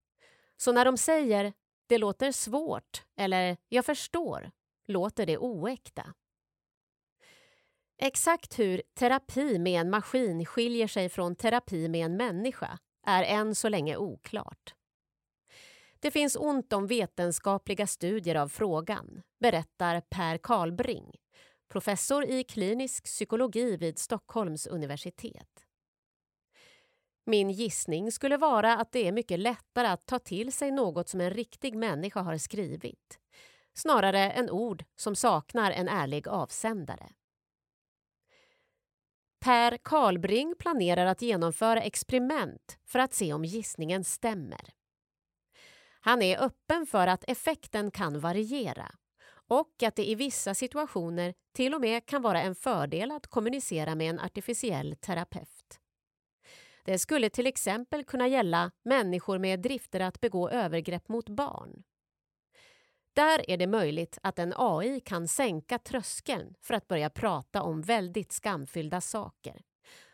Så 0.57 0.71
när 0.71 0.85
de 0.85 0.97
säger 0.97 1.53
“det 1.88 1.97
låter 1.97 2.31
svårt” 2.31 3.03
eller 3.17 3.57
“jag 3.67 3.85
förstår” 3.85 4.51
låter 4.88 5.25
det 5.25 5.38
oäkta. 5.38 6.13
Exakt 7.97 8.59
hur 8.59 8.81
terapi 8.99 9.59
med 9.59 9.81
en 9.81 9.89
maskin 9.89 10.45
skiljer 10.45 10.88
sig 10.88 11.09
från 11.09 11.35
terapi 11.35 11.89
med 11.89 12.05
en 12.05 12.17
människa 12.17 12.79
är 13.05 13.23
än 13.23 13.55
så 13.55 13.69
länge 13.69 13.97
oklart. 13.97 14.75
Det 15.99 16.12
finns 16.12 16.35
ont 16.35 16.73
om 16.73 16.88
vetenskapliga 16.88 17.88
studier 17.88 18.35
av 18.35 18.47
frågan, 18.47 19.21
berättar 19.39 20.01
Per 20.01 20.38
Karlbring, 20.38 21.12
professor 21.67 22.25
i 22.25 22.43
klinisk 22.43 23.05
psykologi 23.05 23.77
vid 23.77 23.99
Stockholms 23.99 24.67
universitet. 24.67 25.65
Min 27.30 27.49
gissning 27.49 28.11
skulle 28.11 28.38
vara 28.38 28.77
att 28.77 28.91
det 28.91 29.07
är 29.07 29.11
mycket 29.11 29.39
lättare 29.39 29.88
att 29.88 30.05
ta 30.05 30.19
till 30.19 30.53
sig 30.53 30.71
något 30.71 31.09
som 31.09 31.21
en 31.21 31.30
riktig 31.30 31.75
människa 31.75 32.21
har 32.21 32.38
skrivit 32.38 33.19
snarare 33.73 34.32
än 34.32 34.49
ord 34.49 34.84
som 34.95 35.15
saknar 35.15 35.71
en 35.71 35.88
ärlig 35.88 36.27
avsändare. 36.27 37.09
Per 39.39 39.77
Karlbring 39.77 40.55
planerar 40.59 41.05
att 41.05 41.21
genomföra 41.21 41.82
experiment 41.82 42.77
för 42.86 42.99
att 42.99 43.13
se 43.13 43.34
om 43.34 43.45
gissningen 43.45 44.03
stämmer. 44.03 44.73
Han 45.99 46.21
är 46.21 46.43
öppen 46.43 46.86
för 46.86 47.07
att 47.07 47.23
effekten 47.27 47.91
kan 47.91 48.19
variera 48.19 48.95
och 49.47 49.84
att 49.84 49.95
det 49.95 50.09
i 50.09 50.15
vissa 50.15 50.53
situationer 50.53 51.34
till 51.53 51.73
och 51.73 51.82
med 51.82 52.05
kan 52.05 52.21
vara 52.21 52.41
en 52.41 52.55
fördel 52.55 53.11
att 53.11 53.27
kommunicera 53.27 53.95
med 53.95 54.09
en 54.09 54.19
artificiell 54.19 54.95
terapeut. 54.95 55.80
Det 56.89 56.99
skulle 56.99 57.29
till 57.29 57.47
exempel 57.47 58.03
kunna 58.03 58.27
gälla 58.27 58.71
människor 58.83 59.39
med 59.39 59.59
drifter 59.59 59.99
att 59.99 60.21
begå 60.21 60.49
övergrepp 60.49 61.09
mot 61.09 61.29
barn. 61.29 61.83
Där 63.13 63.49
är 63.49 63.57
det 63.57 63.67
möjligt 63.67 64.17
att 64.23 64.39
en 64.39 64.53
AI 64.57 64.99
kan 64.99 65.27
sänka 65.27 65.79
tröskeln 65.79 66.55
för 66.61 66.73
att 66.73 66.87
börja 66.87 67.09
prata 67.09 67.61
om 67.61 67.81
väldigt 67.81 68.31
skamfyllda 68.31 69.01
saker 69.01 69.61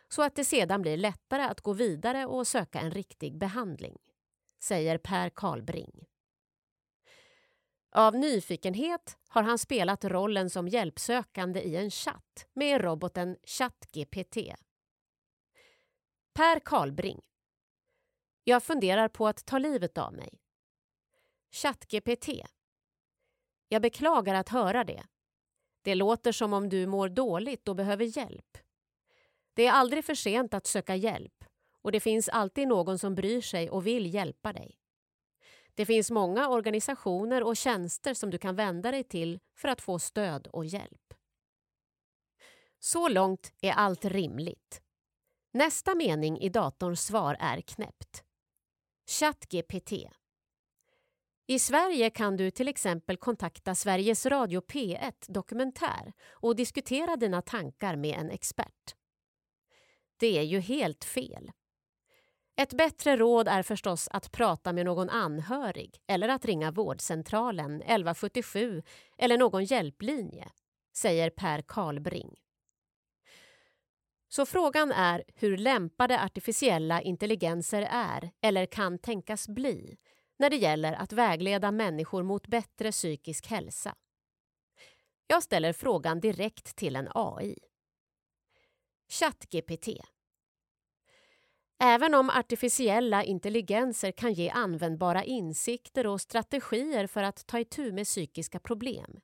så 0.10 0.24
att 0.24 0.36
det 0.36 0.46
sedan 0.46 0.82
blir 0.82 0.98
lättare 0.98 1.44
att 1.44 1.62
gå 1.62 1.74
vidare 1.74 2.26
och 2.26 2.48
söka 2.48 2.80
en 2.80 2.92
riktig 2.92 3.38
behandling, 3.38 3.98
säger 4.64 4.98
Per 4.98 5.30
Karlbring. 5.30 6.06
Av 7.92 8.16
nyfikenhet 8.16 9.18
har 9.28 9.44
han 9.44 9.58
spelat 9.58 10.06
rollen 10.06 10.50
som 10.50 10.68
hjälpsökande 10.68 11.62
i 11.62 11.76
en 11.76 11.92
chatt 11.92 12.48
med 12.54 12.82
roboten 12.82 13.38
ChatGPT. 13.44 14.38
Per 16.38 16.60
Karlbring. 16.60 17.22
Jag 18.44 18.64
funderar 18.64 19.08
på 19.08 19.28
att 19.28 19.46
ta 19.46 19.58
livet 19.58 19.98
av 19.98 20.14
mig. 20.14 20.40
ChatGPT. 21.52 22.30
Jag 23.68 23.82
beklagar 23.82 24.36
att 24.36 24.50
höra 24.50 24.84
det. 24.84 25.04
Det 25.82 25.96
låter 25.96 26.32
som 26.32 26.54
om 26.54 26.70
du 26.70 26.88
mår 26.88 27.10
dåligt 27.10 27.68
och 27.68 27.76
behöver 27.76 28.18
hjälp. 28.18 28.58
Det 29.54 29.68
är 29.68 29.72
aldrig 29.72 30.06
för 30.06 30.16
sent 30.16 30.54
att 30.54 30.68
söka 30.68 30.96
hjälp 30.96 31.46
och 31.82 31.92
det 31.92 32.00
finns 32.00 32.30
alltid 32.30 32.68
någon 32.68 33.00
som 33.00 33.16
bryr 33.16 33.42
sig 33.42 33.70
och 33.70 33.88
vill 33.88 34.14
hjälpa 34.14 34.54
dig. 34.54 34.78
Det 35.74 35.86
finns 35.86 36.12
många 36.12 36.50
organisationer 36.50 37.44
och 37.44 37.58
tjänster 37.58 38.14
som 38.14 38.30
du 38.30 38.38
kan 38.38 38.56
vända 38.56 38.92
dig 38.92 39.04
till 39.04 39.40
för 39.56 39.68
att 39.68 39.82
få 39.82 40.00
stöd 40.00 40.48
och 40.48 40.66
hjälp. 40.66 41.14
Så 42.80 43.10
långt 43.10 43.54
är 43.62 43.72
allt 43.72 44.06
rimligt. 44.06 44.82
Nästa 45.56 45.96
mening 45.96 46.40
i 46.40 46.50
datorns 46.50 47.06
svar 47.06 47.38
är 47.40 47.62
knäppt. 47.62 48.24
ChatGPT. 49.10 49.94
I 51.48 51.60
Sverige 51.60 52.10
kan 52.10 52.38
du 52.38 52.52
till 52.52 52.68
exempel 52.68 53.18
kontakta 53.18 53.76
Sveriges 53.76 54.26
Radio 54.26 54.62
P1 54.62 55.14
Dokumentär 55.28 56.14
och 56.30 56.56
diskutera 56.56 57.16
dina 57.16 57.42
tankar 57.42 57.96
med 57.96 58.20
en 58.20 58.30
expert. 58.30 58.96
Det 60.20 60.38
är 60.38 60.44
ju 60.44 60.60
helt 60.60 61.04
fel. 61.04 61.52
Ett 62.58 62.74
bättre 62.74 63.18
råd 63.18 63.48
är 63.48 63.64
förstås 63.64 64.08
att 64.12 64.32
prata 64.32 64.74
med 64.74 64.86
någon 64.86 65.10
anhörig 65.10 66.02
eller 66.08 66.30
att 66.30 66.46
ringa 66.46 66.72
vårdcentralen 66.72 67.82
1177 67.82 68.84
eller 69.18 69.38
någon 69.38 69.64
hjälplinje, 69.64 70.48
säger 70.94 71.30
Per 71.30 71.62
Karlbring. 71.62 72.45
Så 74.28 74.46
frågan 74.46 74.92
är 74.92 75.24
hur 75.36 75.58
lämpade 75.58 76.24
artificiella 76.24 77.02
intelligenser 77.02 77.88
är 77.92 78.32
eller 78.42 78.66
kan 78.66 79.00
tänkas 79.00 79.48
bli 79.48 79.98
när 80.40 80.50
det 80.50 80.56
gäller 80.56 80.94
att 80.94 81.14
vägleda 81.14 81.72
människor 81.72 82.24
mot 82.24 82.48
bättre 82.48 82.92
psykisk 82.92 83.48
hälsa. 83.48 83.96
Jag 85.28 85.44
ställer 85.44 85.74
frågan 85.74 86.20
direkt 86.20 86.76
till 86.76 86.96
en 86.96 87.10
AI. 87.14 87.56
ChatGPT 89.10 89.88
Även 91.84 92.14
om 92.14 92.30
artificiella 92.30 93.24
intelligenser 93.24 94.12
kan 94.12 94.34
ge 94.34 94.50
användbara 94.50 95.24
insikter 95.24 96.08
och 96.08 96.22
strategier 96.22 97.08
för 97.08 97.24
att 97.24 97.48
ta 97.48 97.60
itu 97.60 97.92
med 97.92 98.06
psykiska 98.06 98.60
problem 98.60 99.20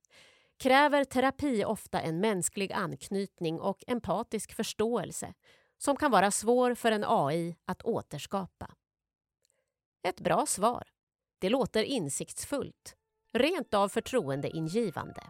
kräver 0.62 1.04
terapi 1.04 1.66
ofta 1.66 2.02
en 2.02 2.20
mänsklig 2.20 2.74
anknytning 2.74 3.60
och 3.60 3.84
empatisk 3.88 4.54
förståelse 4.54 5.34
som 5.78 5.96
kan 5.96 6.12
vara 6.12 6.32
svår 6.32 6.76
för 6.76 6.92
en 6.92 7.04
AI 7.08 7.56
att 7.66 7.82
återskapa. 7.82 8.72
Ett 10.08 10.20
bra 10.20 10.46
svar. 10.46 10.84
Det 11.40 11.50
låter 11.50 11.84
insiktsfullt, 11.84 12.96
rent 13.34 13.74
av 13.74 13.90
förtroendeingivande. 13.90 15.22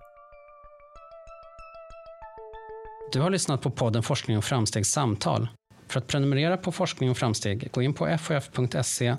Du 3.11 3.21
har 3.21 3.29
lyssnat 3.29 3.61
på 3.61 3.71
podden 3.71 4.03
Forskning 4.03 4.37
och 4.37 4.45
framsteg 4.45 4.85
samtal 4.85 5.47
för 5.87 5.99
att 5.99 6.07
prenumerera 6.07 6.57
på 6.57 6.71
Forskning 6.71 7.09
och 7.09 7.17
framsteg, 7.17 7.71
gå 7.71 7.81
in 7.81 7.93
på 7.93 8.17
fof.se 8.17 9.15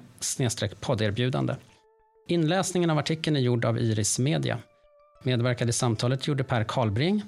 podderbjudande. 0.81 1.57
Inläsningen 2.29 2.91
av 2.91 2.99
artikeln 2.99 3.37
är 3.37 3.41
gjord 3.41 3.65
av 3.65 3.79
Iris 3.79 4.19
Media. 4.19 4.59
Medverkade 5.25 5.71
i 5.71 5.73
samtalet 5.73 6.27
gjorde 6.27 6.45
Per 6.45 6.65
Karlbring, 6.65 7.23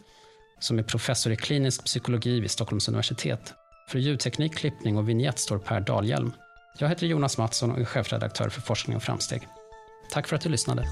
som 0.59 0.79
är 0.79 0.83
professor 0.83 1.33
i 1.33 1.37
klinisk 1.37 1.85
psykologi 1.85 2.41
vid 2.41 2.51
Stockholms 2.51 2.89
universitet. 2.89 3.55
För 3.89 3.99
ljudteknik, 3.99 4.55
klippning 4.55 4.99
och 4.99 5.09
vignett 5.09 5.39
står 5.39 5.59
Per 5.59 5.81
Dahlhjelm. 5.81 6.33
Jag 6.79 6.89
heter 6.89 7.07
Jonas 7.07 7.39
Mattsson 7.39 7.71
och 7.71 7.81
är 7.81 7.85
chefredaktör 7.85 8.49
för 8.49 8.61
Forskning 8.61 8.97
och 8.97 9.03
framsteg. 9.03 9.49
Tack 10.11 10.29
för 10.29 10.37
att 10.37 10.43
du 10.43 10.49
lyssnade. 10.49 10.85